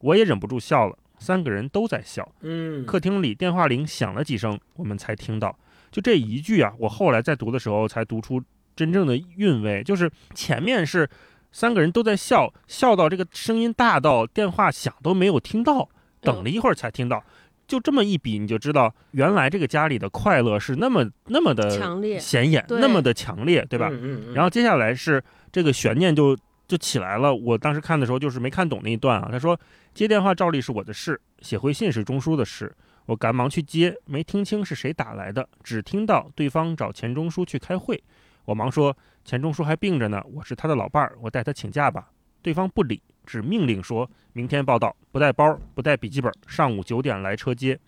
[0.00, 0.98] 我也忍不住笑了。
[1.18, 2.30] 三个人都在笑。
[2.42, 5.56] 嗯，客厅里电话铃响了几声，我们才听到。
[5.90, 8.42] 就这一句啊，我后来在读的时候才读出
[8.76, 11.08] 真正的韵味，就是前面是
[11.50, 15.88] 三个人都在笑，笑到这个声音大到电话响都没有听到，
[16.20, 17.24] 等了一会儿才听到。
[17.66, 23.90] 就这么一比，你就知道原来这个家里的快乐是那么那么的强烈，显眼，那么的强烈，对吧？
[23.92, 25.22] 嗯嗯嗯，然后接下来是
[25.52, 26.34] 这个悬念就
[26.66, 27.34] 就起来了。
[27.34, 29.28] 我当时看的时候就是没看懂那一段啊。
[29.30, 29.58] 他说
[29.92, 32.74] 接电话照例是我的事，写回信是钟书的事。
[33.08, 37.98] 我赶忙去接，没听清是谁打来的，只听到对方找钱钟书去开会。
[38.44, 38.94] 我忙说
[39.24, 42.10] 钱钟书还病着呢，我是他的老伴儿，我代他请假吧。
[42.42, 47.80] 对方不理，只命令说明天报道，不带包，不带笔记本，上午九点来车接。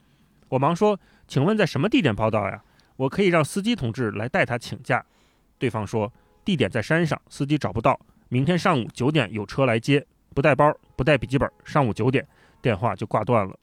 [0.49, 0.99] 我忙说，
[1.29, 2.65] 请问在什么地点报道呀？
[2.97, 5.05] 我可以让司机同志来代他请假。
[5.59, 6.13] 对方说。
[6.43, 8.01] 地点在山上，司机找不到。
[8.31, 10.05] 明天上午九点有车来接，
[10.35, 11.49] 不带包，不带笔记本。
[11.65, 12.27] 上午九点，
[12.63, 13.57] 电话就挂断了。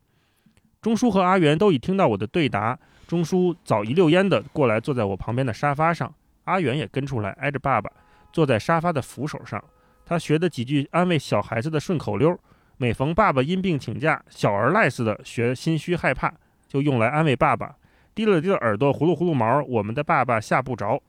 [0.87, 2.79] 钟叔和阿元都已听到我的对答，
[3.09, 6.09] 钟叔早一溜烟的过来坐在我旁边的沙发上，
[6.45, 7.91] 阿元也跟出来挨着爸爸，
[8.31, 9.61] 坐在沙发的扶手上。
[10.05, 12.39] 他学的几句安慰小孩子的顺口溜，
[12.77, 16.33] 每逢爸爸因病请假，小儿赖似的学心虚害怕，
[16.69, 17.75] 就用来安慰爸爸。
[18.15, 21.03] 滴了滴了耳朵，呼噜呼噜毛，我们的爸爸吓不着。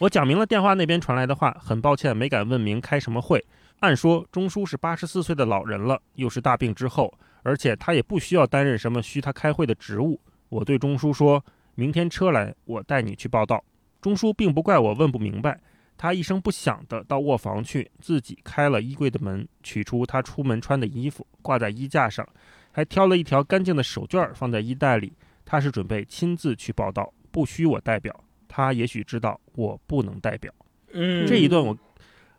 [0.00, 3.42] 我讲明了电话那边传来的话，很抱歉没敢问明开什么会。
[3.78, 7.10] 按说钟叔是八十四岁的老人了，又是大病之后，
[7.42, 10.20] 而且他也不需要担任什么需他开会的职务。
[10.48, 13.64] 我对钟叔说：“明天车来，我带你去报道。”
[14.00, 15.60] 钟叔并不怪我问不明白，
[15.96, 22.26] 他一声不响地到卧房去，自己开了衣柜的门，取出他出门穿的衣服，挂在衣架上，
[22.72, 25.12] 还挑了一条干净的手绢儿放在衣袋里。
[25.44, 28.24] 他是准备亲自去报道，不需我代表。
[28.48, 30.52] 他也许知道我不能代表。
[30.92, 31.76] 嗯，这一段我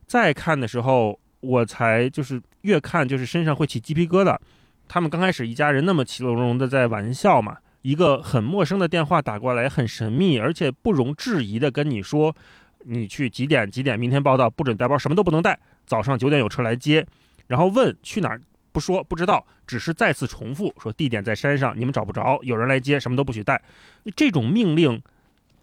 [0.05, 4.37] 再看的时候，我才就是越看就是身上会起鸡皮疙瘩。
[4.93, 12.35] 他们刚开始一家人那么其乐融融的在玩笑嘛，一个很陌生的电话打过来，很神秘，而且不容置疑的跟你说，
[12.83, 17.07] 你去几点几点，明天报道，不准带包，什么都不能带，早上九点有车来接，
[17.47, 18.41] 然后问去哪儿，
[18.73, 23.61] 不说不知道，只是再次重复说地点在山上，你们找不着，有人来接，什么都不许带。
[24.13, 25.01] 这种命令，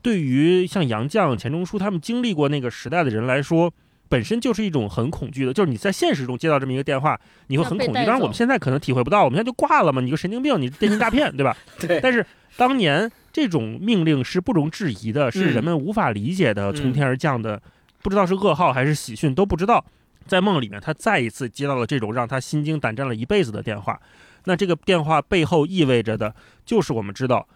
[0.00, 3.70] 对于像杨绛、钱钟书他们经历过那个时代的人来说，
[4.08, 5.52] 本身就是一种很恐惧的。
[5.52, 7.94] 就是你在现实中接到这么一个电话，你会很恐惧。
[7.94, 11.56] 当然，我们现在可能体会不到，我们现在就挂了嘛，你个神经病，你电信诈骗，对吧？
[11.78, 12.00] 对。
[12.00, 12.24] 但是
[12.56, 17.60] 当年这种命令是不容置疑的，是人们无法理解的，从天而降的，
[18.02, 19.84] 不知道是噩耗还是喜讯，都不知道。
[20.26, 24.00] 在梦里面，他再一次接到了这种让他心惊胆战了一辈子的电话。
[24.44, 26.34] 那这个电话背后意味着的，
[26.64, 27.46] 就是我们知道。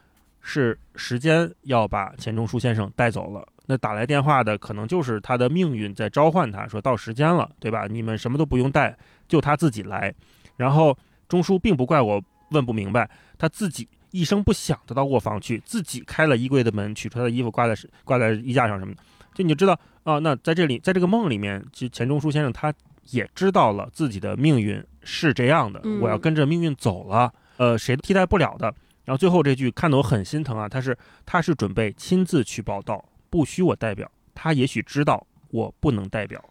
[0.44, 3.46] 是时间要把钱钟书先生带走了。
[3.66, 7.86] 那打来电话的可能就是他的命运在召唤他，说到时间了，对吧？
[7.88, 8.96] 你们什么都不用带，
[9.28, 10.12] 就他自己来。
[10.56, 10.96] 然后
[11.28, 13.08] 钟书并不怪我问不明白，
[13.38, 19.02] 他自己一声不响的到卧房去，自己开了衣柜的门，取出他的衣服挂在挂在衣架上什么的。
[19.34, 22.72] 就你就知道啊，那在这里，在这个梦里面，其实钱钟书先生他
[23.10, 28.74] 也知道了自己的命运是这样的，我要跟着命运走了，呃，谁都替代不了的。
[29.04, 30.68] 然后最后这句看得我很心疼啊！
[30.68, 30.96] 他是
[31.26, 34.12] 他是准备亲自去报道，不需我代表。
[34.34, 36.42] 他也许知道我不能代表，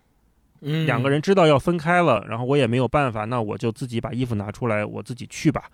[0.61, 5.69] 嗯，两个人知道要分开了，然后我也没有办法，那我就自己把衣服拿出来，我自己去吧。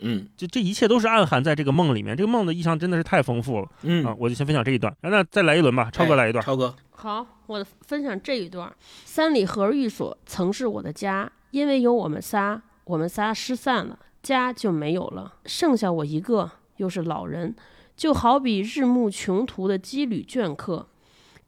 [0.00, 3.68] 嗯，这这一切都是暗含在这个梦里面，这个梦的意象真的是太丰富了。
[3.82, 6.44] 嗯啊，我就先分享这一段，那再来一轮吧，超哥来一段。
[6.44, 8.70] 超哥，好，我分享这一段。
[9.04, 13.98] 三里河寓所曾是我的家，因为有我们仨，我们仨失散了。
[14.22, 17.54] 家就没有了，剩下我一个，又是老人，
[17.98, 20.86] 就好比日暮穷途的羁旅倦客，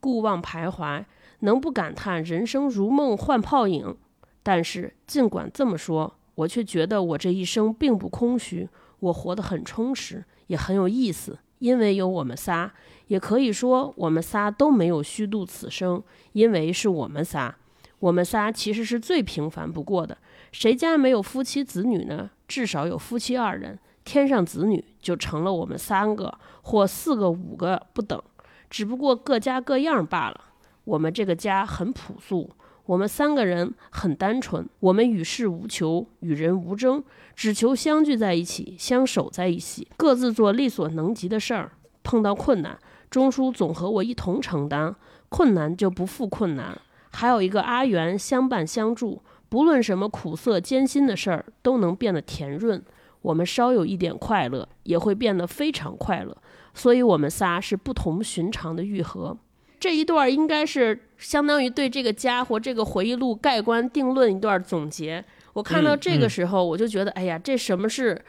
[0.01, 1.05] 顾望徘徊，
[1.39, 3.97] 能不感叹人生如梦幻泡影？
[4.43, 12.73] 但是尽管这么说，我却觉得我这一生并不空虚，我活得很充实，也很有意思，因为有我们仨。
[13.07, 17.55] 也可以说，我们仨都没有虚度此生，因为是我们仨。
[18.01, 20.19] 我们仨其实是最平凡不过的，
[20.51, 22.31] 谁家没有夫妻子女呢？
[22.49, 26.33] 至少有夫妻二人，天上子女，就成了我们三个
[26.63, 28.21] 或四个、五个不等，
[28.69, 30.41] 只不过各家各样罢了。
[30.85, 32.51] 我们这个家很朴素，
[32.87, 37.03] 我们三个人很单纯，我们与世无求，与人无争，
[37.37, 41.73] 只求相聚在一起，相守在一起，各自做力所能及的事儿。
[42.03, 42.79] 碰到困难，
[43.11, 44.97] 钟叔总和我一同承担，
[45.29, 46.77] 困难就不负困难。
[47.13, 49.23] 还有一个阿元相伴相助。
[49.49, 52.81] 不论什么苦涩艰辛的事儿，都能变得甜润。
[53.23, 56.37] 我们稍有一点快乐，也会变得非常快乐。
[56.73, 59.37] 所以，我们仨是不同寻常的愈合。
[59.79, 65.25] 这一段应该是相当于对这个家伙这个回忆录盖棺定论一段总结。
[65.55, 68.23] 我看到这个时候，我就觉得，哎呀，这什么是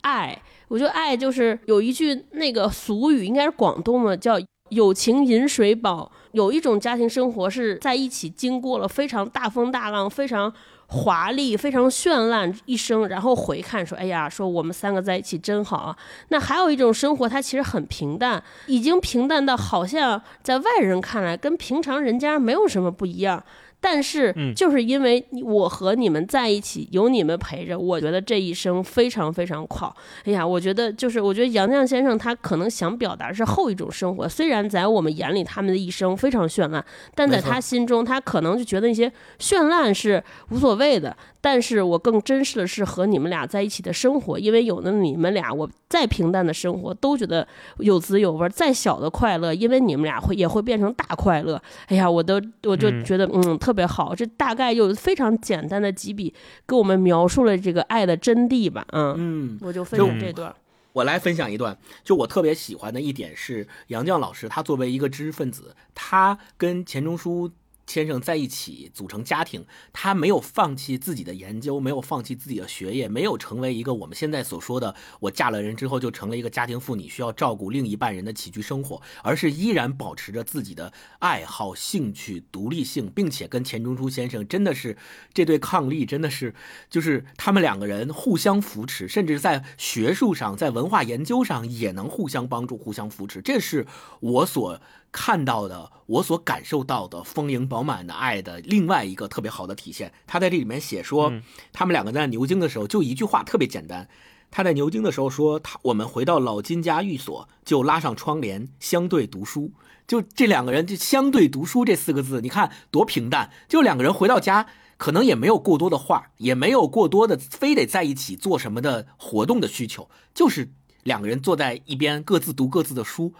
[0.00, 0.36] 爱？
[0.68, 4.36] 我觉得爱就是有一句那个俗语，应该是广东的，叫
[4.70, 6.10] “友情饮水饱”。
[6.32, 10.52] 有一种家庭生活是在一起，经过了非常大风大浪、非常
[10.94, 15.96] 华丽、非常绚烂一生，然后回看说：“哎呀，说我们三个在一起真好啊。”
[16.30, 23.42] 那还有一种生活，它其实很平淡，已经平淡到好像在外人看来跟平常人家没有什么不一样。
[23.86, 29.94] 但是，就是因为我和你们在一起，有你们陪着，我觉得这一生非常非常好。
[30.24, 34.26] 哎呀，我觉得就是，我觉得杨绛先生他可能想表达是后一种生活。
[34.26, 36.82] 虽然在我们眼里他们的一生非常绚烂，
[37.14, 41.14] 但在他心中，他可能就觉得那些绚烂是无所谓的。
[41.44, 47.46] 但是我更珍视的是和你们俩在一起的生活，因为有了你们俩，我再平淡的生活都觉得
[47.80, 51.60] 有滋有味；再小的快乐，因为你们俩会也会变成大快乐。
[51.88, 54.14] 哎呀，我都我就觉得嗯特别好。
[54.14, 56.32] 这大概就非常简单的几笔
[56.66, 58.82] 给我们描述了这个爱的真谛吧。
[58.92, 60.50] 嗯嗯，我就分享这段。
[60.94, 67.50] 我来分享一段，就我特别喜欢的一点是杨绛老师，他作为一个知识分子，他跟钱钟书。
[67.86, 84.96] 先生在一起组成家庭，他没有放弃自己的研究，没有放弃自己的学业，没有成为一个我们现在所说的我嫁了人之后就成了一个家庭妇女，需要照顾另一半人的起居生活，而是依然保持着自己的爱好、兴趣、独立性，并且跟钱钟书先生真的是
[85.32, 86.54] 这对伉俪，真的是
[86.88, 93.86] 就是他们两个人互相扶持，甚至在学术上、在文化研究上也能互相帮助、互相扶持，这是
[94.20, 94.80] 我所。
[95.16, 100.12] 看到的，我所感受到的丰盈饱满的爱的另外一个特别好的体现。
[100.26, 101.40] 他在这里面写说，嗯
[101.72, 104.08] 他们两个在牛津的时候，就一句话特别简单。
[104.50, 109.70] 他在牛津的时候说，他我们回到老金家寓所，就拉上窗帘，相对读书。
[110.08, 113.52] 就这两个人就相对读书这四个字，你看多平淡。
[113.68, 120.72] 就两个人回到家，可能也没有过多的话，也没有过多的非得在一起做什么的活动的需求，就是
[121.04, 123.32] 两个人坐在一边各自读各自的书，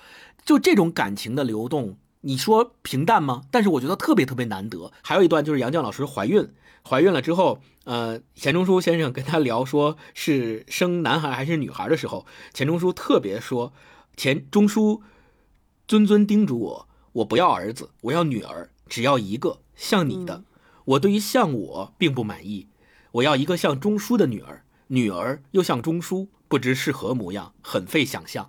[0.45, 3.43] 就这种感情的流动，你说平淡吗？
[3.51, 4.93] 但是我觉得特别特别难得。
[5.03, 6.49] 还有一段就是杨绛老师怀孕，
[6.87, 13.73] 怀孕了之后，呃，钱钟书先生跟他聊说是生男孩还是女孩的时候，钱钟书特别说，
[14.17, 15.03] 钱钟书
[15.89, 20.45] 谆谆叮嘱我，我不要儿子，我要女儿，只要一个像你的。
[20.85, 22.69] 我对于像我并不满意，
[23.13, 28.49] 我要一个像钟书的女儿，女儿又像钟书，不知是何模样，很费想象。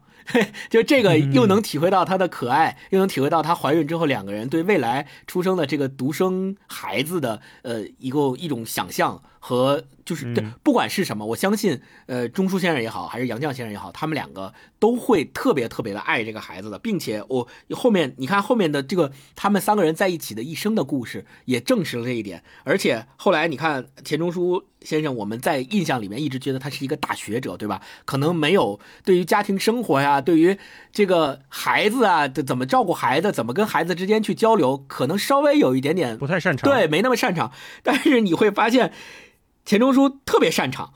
[0.69, 10.33] 就这个又能体会到她的可爱，又能体会到她怀孕之后两个人对未来出生的这个独生孩子的呃一个一种想象和就是
[10.63, 27.79] 不管是什么，我相信呃钟书先生也好，还是杨绛先生也好，他们两个都会特别特别的爱这个孩子的，并且我后面你看后面的这个他们三个人在一起的一生的故事也证实了这一点，而且后来你看钱钟书先生，我们在印象里面一直觉得他是一个大学者，对吧？
[28.03, 30.57] 可能没有对于家庭生活呀，对于
[30.91, 36.67] 这个孩子啊，怎么照顾孩子，怎么跟孩子之间去交流，可能稍微有一点点不太擅长。
[36.67, 37.51] 对，没那么擅长。
[37.83, 38.91] 但是你会发现，
[39.65, 40.93] 钱钟书特别擅长。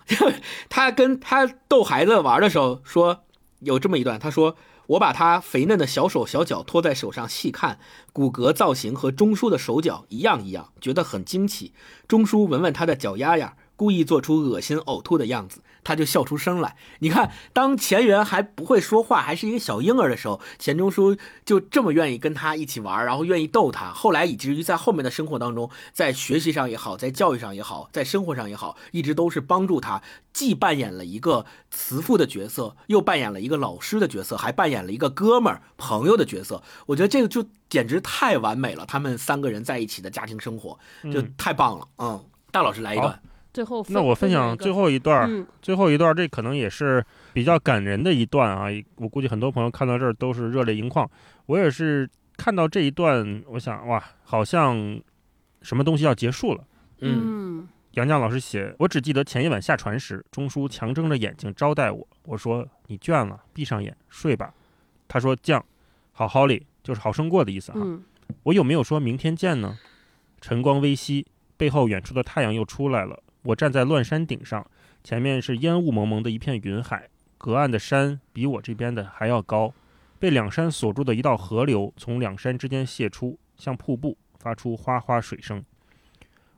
[0.69, 3.23] 他跟他逗孩子玩的时候说，
[3.59, 4.55] 有这么一段，他说
[4.87, 7.79] ：“我把他肥嫩的小手小脚托在手上细看，
[8.13, 11.73] 骨骼造型和钟书的手脚一样一样，觉得很惊奇。
[12.07, 16.75] 钟书闻闻他的脚丫丫。”故意做出恶心呕吐的样子，他就笑出声来。
[16.99, 23.91] 你看，当钱媛还不会说话，还是一个小婴儿的时候，钱钟书就这么愿意跟他一起玩，然后愿意逗他。
[23.91, 30.01] 后来以至于在后面的生活当中，在学习上也好，在教育上也好，在生活上也好，一直都是帮助他，
[30.33, 36.61] 既扮演了一个慈父的角色，又扮演了一个老师的角色，还扮演了一个哥们儿、朋友的角色。
[36.87, 40.77] 我觉得这个就简直太完美了，他们三个人在一起的家庭生活
[41.11, 41.87] 就太棒了。
[41.97, 43.21] 嗯，大老师来一段。
[43.59, 48.67] 最后那我分享最后一段，嗯、最后一段，这可能也是比较感人的一段啊！
[48.95, 51.05] 我估计很多朋友看到这儿都是热泪盈眶。
[51.47, 54.97] 我也是看到这一段，我想哇，好像
[55.61, 56.63] 什么东西要结束了。
[57.01, 62.07] 嗯，杨绛老师写，我只记得前一晚下船时，钟书强睁着眼睛招待我。
[62.23, 64.53] 我说你倦了，闭上眼睡吧。
[65.05, 65.61] 他说绛，
[66.13, 67.75] 好好哩，就是好生过的意思啊。
[67.77, 68.01] 嗯、
[68.43, 69.77] 我有没有说明天见呢？
[70.39, 71.25] 晨光微熹，
[71.57, 73.21] 背后远处的太阳又出来了。
[73.43, 74.69] 我站在乱山顶上，
[75.03, 79.73] 前面是烟雾蒙蒙的一片云海，隔岸的山比我这边的还要高，
[80.19, 85.63] 被两山锁住的一道河流从两山之间泄出，像瀑布，发出哗哗水声。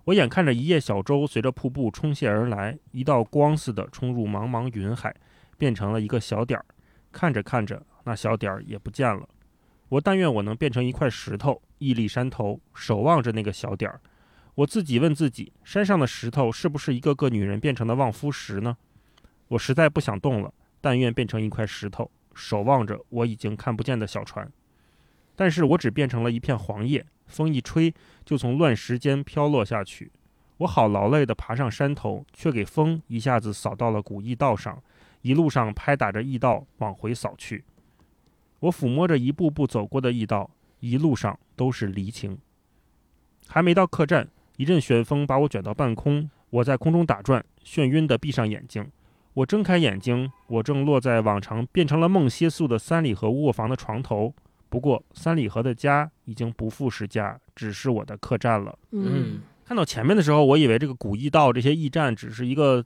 [0.05, 5.15] 我眼看着一叶小舟随着瀑布冲泻而来，一道光似的冲入茫茫云海，
[5.59, 6.65] 变成了一个小点儿。
[7.11, 9.29] 看着看着，那小点儿也不见了。
[9.89, 14.01] 我但愿我能变成一块石头，屹立山头，守望着那个小点儿。
[14.55, 18.77] 我自己问自己：山上的石头是不是一个个女人变成的望夫石呢？
[19.47, 24.51] 我实在不想动了，但愿变成一块石头，守望着我已经看不见的小船。
[25.35, 27.93] 但是我只变成了一片黄叶，风一吹
[28.25, 30.11] 就从乱石间飘落下去。
[30.57, 34.83] 我好劳累地爬上山头，却给风一下子扫到了古驿道上，
[35.21, 37.63] 一路上拍打着驿道往回扫去。
[38.59, 42.37] 我抚摸着一步步走过的驿道，一路上都是离情。
[43.47, 44.29] 还没到客栈。
[44.61, 48.87] 一阵旋风把我卷到半空，我在空中打转，眩晕的闭上眼睛。
[49.33, 54.31] 我睁开眼睛，我正落在往常变成了梦歇宿的三里河卧房的床头。
[54.69, 58.77] 不过，三里河的家已经不复是家，只是我的客栈了。
[58.91, 62.85] 嗯，看到前面的时候，我以为这个古驿道这些驿站只是一个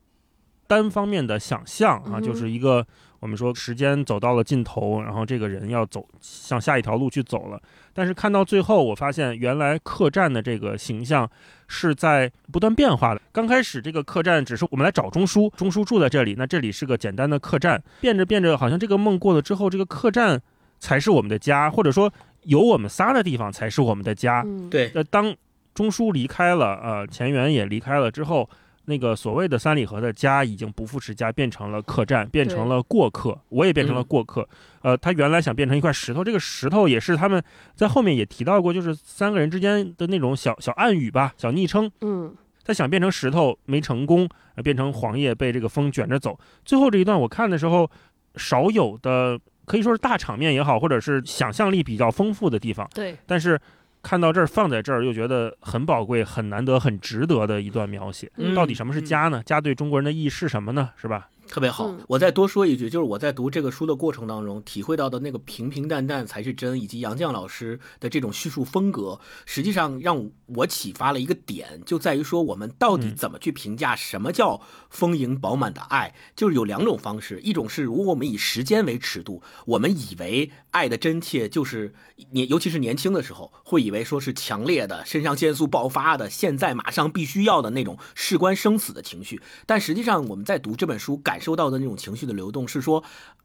[0.67, 2.85] 单方面的想象啊，嗯、就是一个
[3.19, 7.61] 我们说时间走到了尽头，然后这个人要走向下一条路去走了。
[7.93, 11.29] 但是看到最后，我发现原来客栈的这个形象
[11.67, 13.21] 是在不断变化的。
[13.31, 17.81] 刚开始这个客栈只是我们来找钟叔，钟叔住在这里，那这里是个简单的客栈。
[18.01, 20.41] 变着变着，好像这个梦过了之后，这个客栈
[20.79, 22.11] 才是我们的家，或者说
[22.43, 24.43] 有我们仨的地方才是我们的家。
[24.45, 25.33] 嗯、对，那当
[25.73, 28.49] 钟叔离开了，呃，钱媛也离开了之后。
[28.87, 33.39] 那个所谓的三里河的家已经不复是家，变成了客栈，变成了过客。
[33.49, 34.41] 我也变成了过客。
[34.81, 37.43] 嗯、呃，他原来想变成一块石头，这个石头也是他们
[37.75, 41.89] 在后面也提到过，就是三个人之间的那种小小暗语吧，小昵称。
[42.01, 46.39] 嗯，他想变成石头没成功，呃、变成黄叶被这个风卷着走。
[46.63, 47.89] 最后这一段我看的时候，
[48.35, 52.87] 少有的可以说是大场面也好，或者是想象力比较丰富的地方。
[52.93, 53.59] 对，但是
[54.05, 58.31] 看到这儿放在这儿，又觉得很宝贵、很难得、很值得的一段描写。
[58.37, 59.41] 嗯到底什么是家呢？
[59.43, 60.91] 家对中国人的意义是什么呢？
[60.95, 61.27] 是吧？
[61.47, 61.99] 特别好嗯。
[62.07, 76.13] 我再多说一句，就是我在读这个书的过程当中，体会到的那个平平淡淡才是真，以及杨绛老师的这种叙述风格，实际上让我启发了一个点，就在于说我们到底怎么去评价什么叫丰盈饱满的爱？
[76.35, 81.93] 就是有两种方式，一种是如果我们以时间为尺度，我们以为爱的真切就是
[82.31, 89.41] 年，尤其是年轻的时候，会以为说是强烈的肾上腺素爆发的，现在马上必须要的那种事关生死的情绪。
[89.65, 93.03] 但实际上我们在读这本书感受到的那种情绪的流动，是说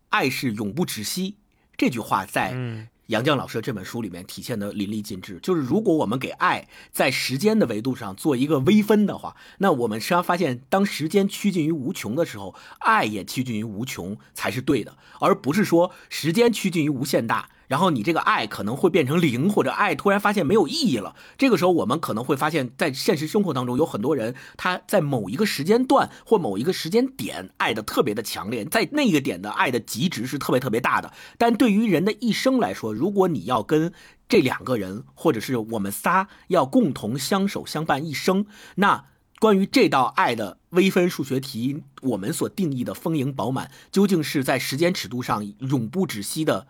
[0.09, 1.37] 爱是永不止息。
[1.77, 5.39] 这句话在嗯杨绛老师的这本书里面体现的淋漓尽致。
[5.43, 17.51] 就是如果我们给爱在时间的维度上做一个微分的话，那我们实际上发现，当时间趋近于无穷的时候，爱也趋近于无穷才是对的，而不是说时间趋近于无限大。
[17.71, 21.14] 然后你这个爱可能会变成零，或者爱突然发现没有意义了。
[21.39, 31.12] 这个时候，我们可能会发现，在现实生活当中，有很多人他在某一个时间段或某一个时间点爱的特别的强烈，在那个点的爱的极值是特别特别大的。
[31.39, 33.93] 但对于人的一生来说，如果你要跟
[34.29, 39.05] 这两个人，或者是我们仨要共同相守相伴一生，那
[39.39, 46.66] 关于这道爱的微分数学题，我们所定义的丰盈饱满，究竟是在时间尺度上永不止息的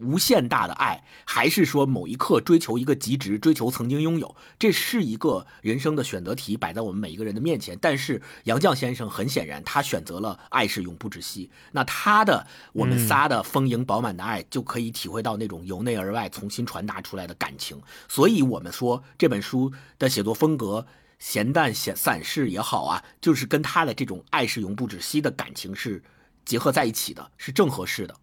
[0.00, 4.34] 无限大的爱，还是说某一刻追求一个极值，追求曾经拥有？
[4.58, 7.78] 这是一个人生的选择题，摆在我们每一个人的面前。
[7.80, 11.50] 但是杨绛先生很显然，他选择了爱是永不止息。
[11.72, 17.80] 那他的我们仨的丰盈饱满的爱，就可以体会到那种由内而外重新传达出来的感情。
[18.08, 20.86] 所以，我们说这本书的写作风格。
[21.20, 26.02] 闲淡写散适也好啊，就是跟他的这种爱是永不止息的感情是
[26.46, 28.16] 结合在一起的，是正合适的。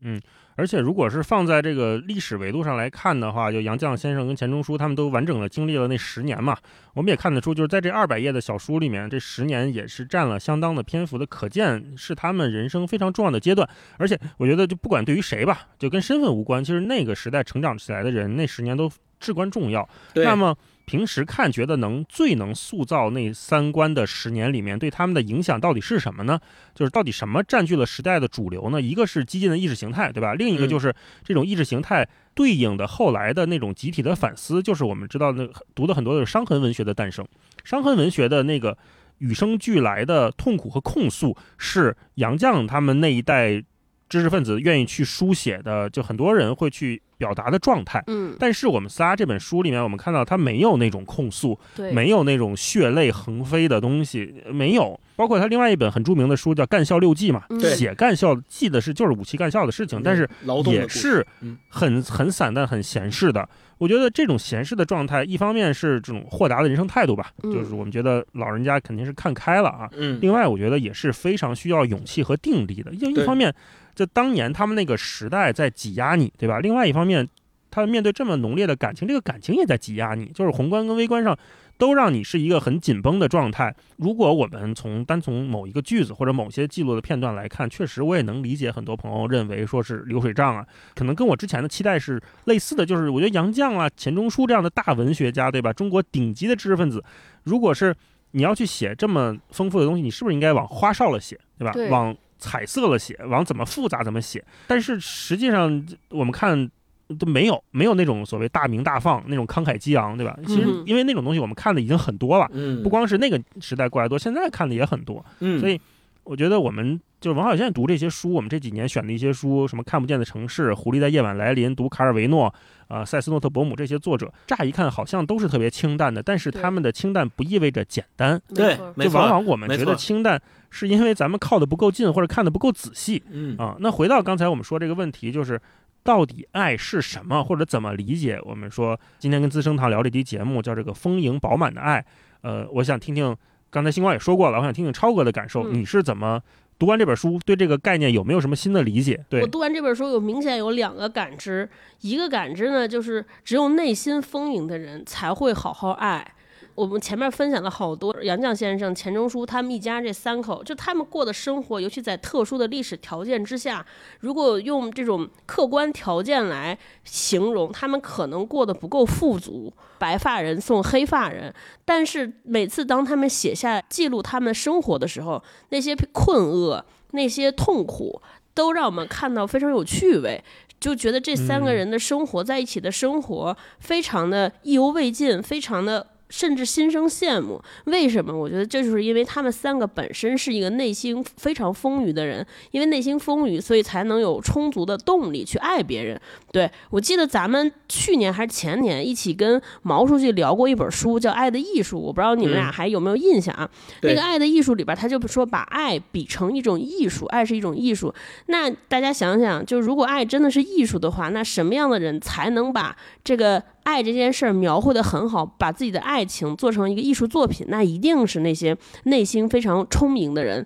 [0.57, 6.57] 而且，如果是放在这个历史维度上来看的话，就杨绛先生跟钱钟书他们都完整的经历了那十年嘛，
[6.95, 13.69] 我们也看得出，就是在这二百页的小书里面，这十年也是占了相当的篇幅的，可见是他们人生非常重要的阶段。
[13.97, 19.87] 而且，我觉得就不管对于谁吧，就跟身份无关，其实那个时代成长起来的人，那十年都至关重要。
[20.11, 26.39] 对那么平时看觉得能最能塑造那三观的十年里面，对他们的影响到底是什么呢？
[26.73, 28.81] 就是到底什么占据了时代的主流呢？
[28.81, 30.33] 一个是激进的意识形态，对吧？
[30.33, 37.27] 另一个嗯就是这种意识形态对应的后来的那种集体的反思，就是我们知道那读的很多的伤痕文学的诞生，
[37.65, 38.77] 伤痕文学的那个
[39.17, 43.61] 与生俱来的痛苦和控诉，是杨绛他们那一代
[44.09, 48.03] 知识分子愿意去书写的，就很多人会去表达的状态。
[48.07, 54.99] 嗯，但是我们仨这本书里面，我们看到他没有那种控诉，对，没有那种血泪横飞的东西，没有。
[55.15, 60.29] 包括他另外一本很著名的书叫《干校六记》嘛，嗯写干校记的是就是武器干校的事情，但是
[60.67, 63.49] 也是嗯很很散淡、很闲适的。
[63.79, 69.89] 我觉得这种闲适的状态，一方面是这种豁达的人生态度吧，嗯就是我们觉得老人家肯定是看开了啊。
[69.93, 72.91] 嗯，另外，我觉得也是非常需要勇气和定力的。
[72.93, 73.53] 因为一方面，
[73.97, 76.59] 就当年他们那个时代在挤压你，对吧？
[76.59, 77.27] 另外一方面，
[77.71, 81.35] 他们面对这么浓烈的感情，这个感情也在挤压你，就是宏观跟微观上
[81.79, 83.75] 都让你是一个很紧绷的状态。
[83.95, 92.85] 如果我们从单从某一个句子或者某些记录的片段来看，确实我也能理解很多朋友认为说是流水账啊，可能跟我之前的期待是类似的。
[92.85, 95.73] 就是我觉得杨绛啊、钱钟书这样的大文学家，对吧？
[95.73, 97.03] 中国顶级的知识分子，
[97.43, 97.95] 如果是
[98.31, 101.71] 你要去写这么丰富的东西，你是不是应该往花哨了写，对吧？
[101.71, 104.43] 对往彩色了写，往怎么复杂怎么写。
[104.67, 106.69] 但是实际上，我们看
[107.17, 110.37] 都没有没有那种所谓大鸣大放、那种慷慨激昂，对吧？
[110.45, 115.25] 其实嗯因为那种东西我们看的已经很多了，嗯，不光是那个时代过来多，现在看的也很多。
[115.39, 115.79] 嗯，所以
[116.27, 122.53] 我觉得我们就是王小现在读这些书，我们这几年选的一些书，什么看不见的城市、狐狸在夜晚来临、读卡尔维诺、
[122.87, 128.39] 啊、塞斯诺特伯姆这些作者，乍一看好像都是特别清淡的，但是他们的清淡不意味着简单。
[128.53, 133.77] 对就往往我们觉得清淡，是因为咱们靠的不够近，或者看的不够仔细嗯啊。
[133.79, 135.59] 那回到刚才我们说这个问题，就是
[136.03, 138.39] 到底爱是什么，或者怎么理解？
[138.43, 142.05] 我们说今天跟资生堂聊这期节目叫这个丰盈饱满的爱。
[142.41, 143.35] 呃，我想听听
[143.77, 146.41] 刚才星光也说过了，我想听听超哥的感受，嗯你是怎么
[146.79, 149.23] 读完这本书，对这个概念有没有什么新的理解？
[149.29, 151.69] 对我，读完这本书有明显有两个感知，
[152.01, 156.33] 一个感知呢，就是只有内心丰盈的人才会好好爱。
[156.77, 163.83] 我们前面分享了好多杨绛先生、钱钟书他们一家这三口，就他们过的生活，尤其在特殊的历史条件之下，
[164.19, 171.51] 如果用这种客观条件来形容，他们可能过得不够富足，白发人送黑发人。
[171.83, 178.21] 但是每次当他们写下记录他们生活的时候，那些困厄、那些痛苦，
[178.53, 180.43] 都让我们看到非常有趣味。
[180.79, 187.61] 就觉得这三个嗯人的生活在一起的生活非常的意犹未尽，非常的甚至心生羡慕。
[187.85, 188.37] 为什么？
[188.37, 196.19] 我觉得这就是因为他们三个本身是一个内心非常丰腴的人，因为内心丰腴，所以才能有充足的动力去爱别人。
[196.51, 203.69] 对我记得咱们去年还是前年一起跟毛书记聊过一本书，叫《爱的艺术》，我不知道你们俩嗯还有没有印象啊？
[204.01, 208.13] 那个《爱的艺术》里边，他就说把爱比成一种艺术，爱是一种艺术。
[208.47, 217.65] 那大家想想，就如果爱真的是艺术的话，那什么样的人才能把这个爱这件事儿描绘的很好，把自己的爱情做成一个艺术作品？
[217.69, 220.65] 那一定是那些内心非常聪明的人。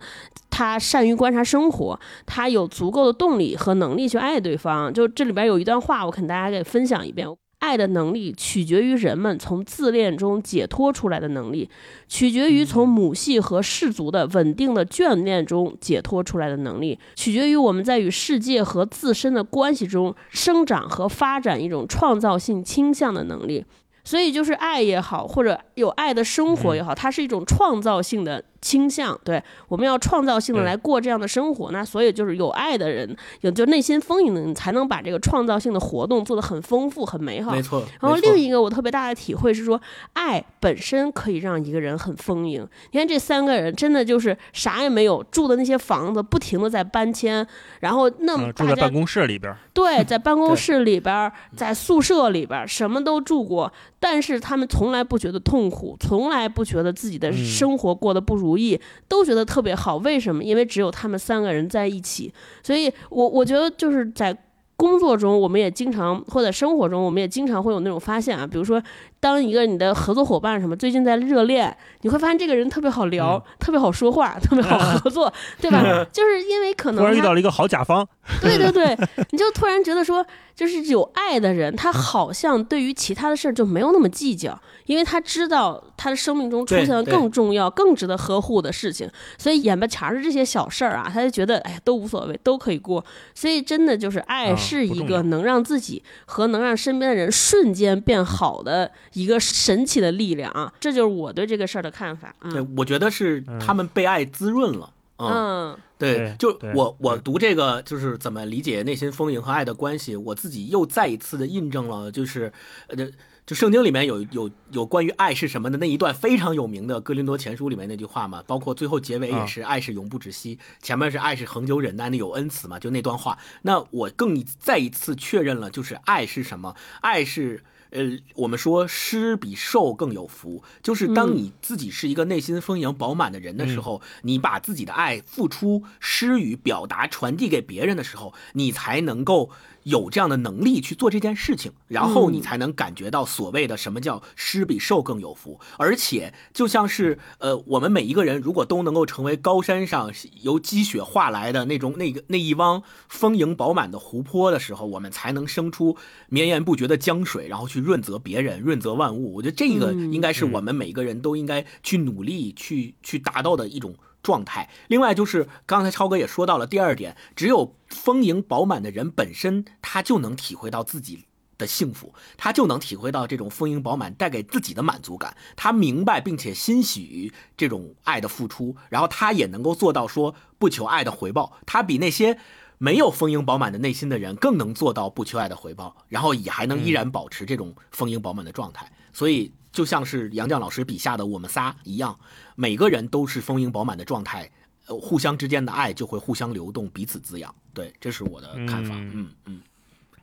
[0.50, 4.92] 他善于观察生活，他有足够的动力和能力去爱对方。
[4.92, 7.28] 就这里边有一段话，我肯大家给分享一遍。
[7.62, 11.70] 爱的能力取决于人们从自恋中解脱出来的能力，
[12.08, 23.64] 取决于从母系和氏族的稳定的眷恋中解脱出来的能力，取决于我们在与世界和自身的关系中生长和发展一种创造性倾向的能力。
[24.04, 29.20] 所以，就是爱也好，或者有爱的生活也好，它是一种创造性的倾向。
[29.24, 31.72] 对，我们要创造性的来过这样的生活。
[31.72, 37.62] 那所以就是有爱的人，有就内心丰盈的人，才能把这个创造性的活动做得很丰富、很美好没。
[37.62, 37.84] 错。
[38.00, 39.80] 然后另一个我特别大的体会是说，
[40.14, 42.68] 爱本身可以让一个人很丰盈。
[42.92, 47.46] 你看这三个人真的就是啥也没有，住的那些房子不停的在搬迁，
[47.80, 59.96] 然后那么嗯，住在办公室里边儿，对，在办公室里边儿，在宿舍里边儿，什么都住过，但是他们从来不觉得痛苦，从来不觉得自己的嗯生活过得不如意，都觉得特别好。
[59.98, 60.44] 为什么？
[60.44, 62.34] 因为只有他们三个人在一起。
[62.62, 64.38] 所以我我觉得就是在
[64.82, 68.82] 工作中，我们也经常或者生活中，我们也经常会有那种发现啊，比如说，
[69.20, 73.42] 当一个你的合作伙伴什么最近在热恋，你会发现这个人特别好聊，嗯。
[73.60, 75.32] 特别好说话， 特别好合作，
[75.62, 75.84] 对吧？
[76.12, 78.08] 就是因为可能突然遇到了一个好甲方，
[78.42, 78.98] 对 对对，
[79.30, 80.26] 你就突然觉得说，
[80.56, 93.04] 就是有爱的人，他好像对于其他的事儿就没有那么计较，因为他知道他的生命中出现了更重要、更值得呵护的事情，所以眼巴前儿的这些小事儿啊，他就觉得哎呀都无所谓，都可以过。
[93.34, 100.72] 所以真的就是爱啊是一个能让自己和能让身边的人瞬间变好的一个神奇的力量啊！
[100.80, 102.34] 这就是我对这个事儿的看法。
[102.42, 104.92] 对嗯，我觉得是他们被爱滋润了。
[105.24, 112.52] 嗯，对，就我我读这个就是怎么理解内心丰盈和爱的关系，我自己又再一次的印证了，就是
[112.88, 113.08] 呃，
[113.52, 127.66] 就圣经里面有有有关于爱是什么的那一段非常有名的哥林多前书里面那句话嘛，包括最后结尾也是爱是永不止息，前面是爱是恒久忍耐，那有恩慈嘛，就那段话，那我更再一次确认了，就是爱是什么，爱是。
[127.92, 128.00] 呃，
[128.36, 139.50] 我们说施比受更有福，就是当你自己是一个内心丰盈饱满的人的时候，你把自己的爱付出、施与、表达、传递给别人的时候，你才能够
[139.84, 145.60] 有这样的能力去做这件事情，然后你才能感觉到所谓的什么叫施比受更有福。
[145.78, 155.98] 而且，就像是呃，我们每一个人如果都能够成为高山上由积雪化来的那种那个那一汪丰盈饱满的湖泊的时候，我们才能生出
[156.30, 159.36] 绵延不绝的江水，然后去润泽别人、润泽万物。
[159.36, 164.70] 我觉得这个应该是我们每一个人都应该去努力去去达到的一种状态。
[164.88, 171.26] 另外就是刚才超哥也说到了第二点，只有丰盈饱满的人本身，他就能体会到自己。
[171.58, 175.38] 的幸福，他就能体会到这种丰盈饱满带给自己的满足感。
[175.56, 181.54] 他明白并且欣喜于这种爱的付出，然后他也能够做到说不求爱的回报。
[181.68, 182.40] 他比那些
[182.80, 188.92] 没有丰盈饱满的内心的人更能做到不求爱的回报，然后也还能依然保持这种丰盈饱满的状态。
[189.14, 192.20] 所以就像是杨绛老师笔下的我们仨一样，
[192.62, 194.48] 每个人都是丰盈饱满的状态，
[194.86, 197.54] 呃，互相之间的爱就会互相流动，彼此滋养。
[197.74, 198.94] 对，这是我的看法。
[198.94, 199.12] 嗯。
[199.16, 199.62] 嗯嗯。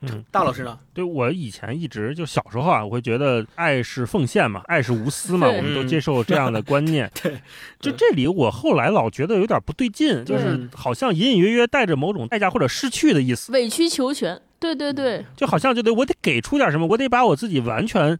[0.01, 0.79] 嗯，大老师呢？
[0.93, 7.11] 对我以前一直就小时候啊，我会觉得爱是奉献嘛，爱是无私嘛，我们都接受这样的观念。
[7.21, 7.41] 对，
[7.81, 18.17] 就这里我后来老觉得有点不对劲，就是好像隐隐约约带着某种代价或者失去的意思，委曲求全，对对对，就好像就得我得给出点什么，我得把我自己完全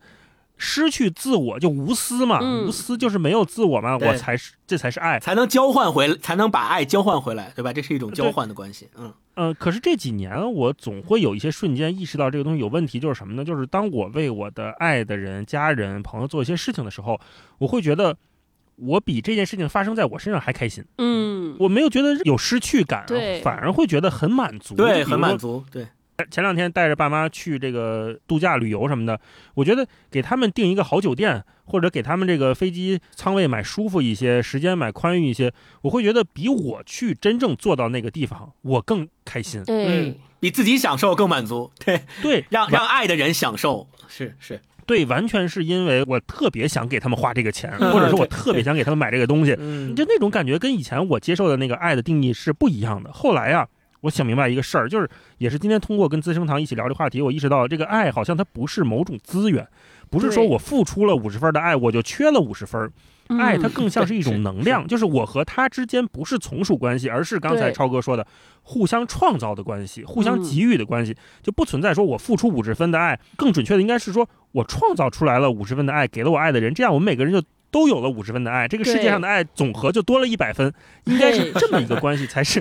[0.60, 5.18] 失去自我，就无私嘛，嗯无私就是没有自我嘛，我才是这才是爱。
[5.20, 7.74] 才能交换回来，才能把爱交换回来，对吧？
[7.74, 8.90] 这是一种交换的关系。
[8.96, 13.46] 嗯嗯，可是这几年我总会有一些瞬间意识到这个东西有问题，就是什么呢？
[13.46, 17.20] 就是当我为我的爱的人、家人、朋友做一些事情的时候，
[17.58, 18.18] 我会觉得
[18.76, 25.64] 我比这件事情发生在我身上还开心，嗯，我没有觉得有失去感，对反而会觉得很满足，对，很满足。
[25.72, 25.88] 对，
[26.30, 29.20] 前两天带着爸妈去这个度假旅游什么的，
[29.54, 39.64] 我觉得给他们订一个好酒店，或者给他们这个飞机舱位买舒服一些，时间买宽裕一些，我会觉得比我去真正坐到那个地方，我更开心。
[39.64, 41.72] 对嗯，，比自己享受更满足。
[41.84, 53.12] 对，对，让让爱的人享受，是是，对，完全是因为我特别想给他们花这个钱，嗯或者说我特别想给他们买这个东西，嗯就那种感觉跟以前我接受的那个爱的定义是不一样的。
[53.12, 53.68] 后来呀、
[54.02, 59.68] 我想明白一个事儿，就是也是今天通过跟资生堂一起聊这话题，我意识到这个爱好像它不是某种资源，
[60.10, 62.92] 不是说我付出了五十分的爱我就缺了五十分，
[63.28, 68.26] 爱它嗯更像是一种能量，就是我和他之间不是从属关系，而是刚才超哥说的
[68.62, 77.42] 互相创造的关系，互相嗯给予的关系，就不存在说我付出五十分的爱，更准确的应该是说我创造出来了五十分的爱，给了我爱的人，这样我们每个人就。
[77.72, 80.74] 都有了五十分的爱，这个世界上的爱总和就多了一百分，
[81.04, 82.60] 应该是这么一个关系才是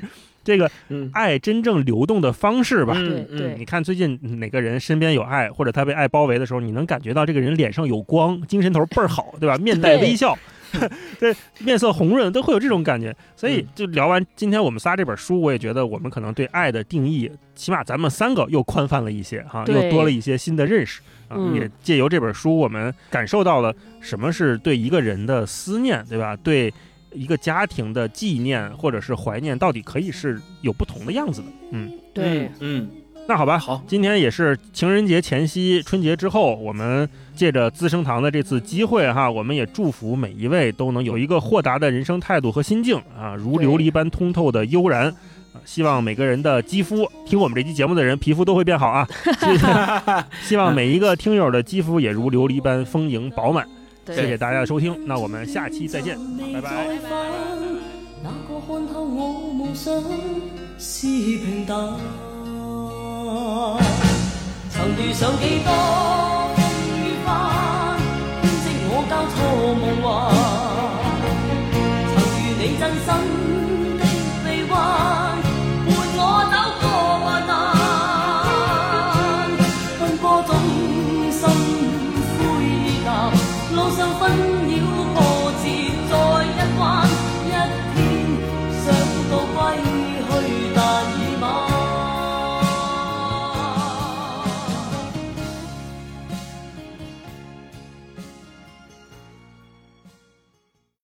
[0.49, 2.95] 这个嗯爱真正流动的方式吧。
[2.97, 9.59] 嗯对对你看最近哪个人身边有爱，或者他被爱包围的时候，你能感觉到这个人脸上有光，精神头倍儿好，对吧？
[9.61, 10.35] 面带微笑，
[11.21, 13.15] 对，面色红润，都会有这种感觉。
[13.37, 21.37] 所以嗯就聊完今天我们仨这本书，我也觉得我们可能对爱的定义，起码咱们三个又宽泛了一些哈，对又多了一些新的认识啊。
[21.37, 26.35] 嗯也借由这本书，我们感受到了什么是对一个人的思念，对吧？
[26.37, 26.73] 对。
[27.13, 32.89] 一个家庭的纪念或者是怀念，到底可以是有不同的样子的，嗯，对，嗯，
[33.27, 45.07] 那好吧，好，今天也是情人节前夕，春节之后，我们借着资生堂的这次机会哈，我们也祝福每一位都能有一个豁达的人生态度和心境啊，如琉璃般通透的悠然。
[45.07, 45.15] 啊
[45.65, 49.07] 希望每个人的肌肤，听我们这期节目的人皮肤都会变好啊！
[49.41, 49.47] 希
[50.51, 53.67] 希望每一个听友的肌肤也如琉璃般丰盈饱满。
[54.15, 56.19] 谢谢大家的收听，那我们下期再见，
[56.53, 56.87] 拜拜。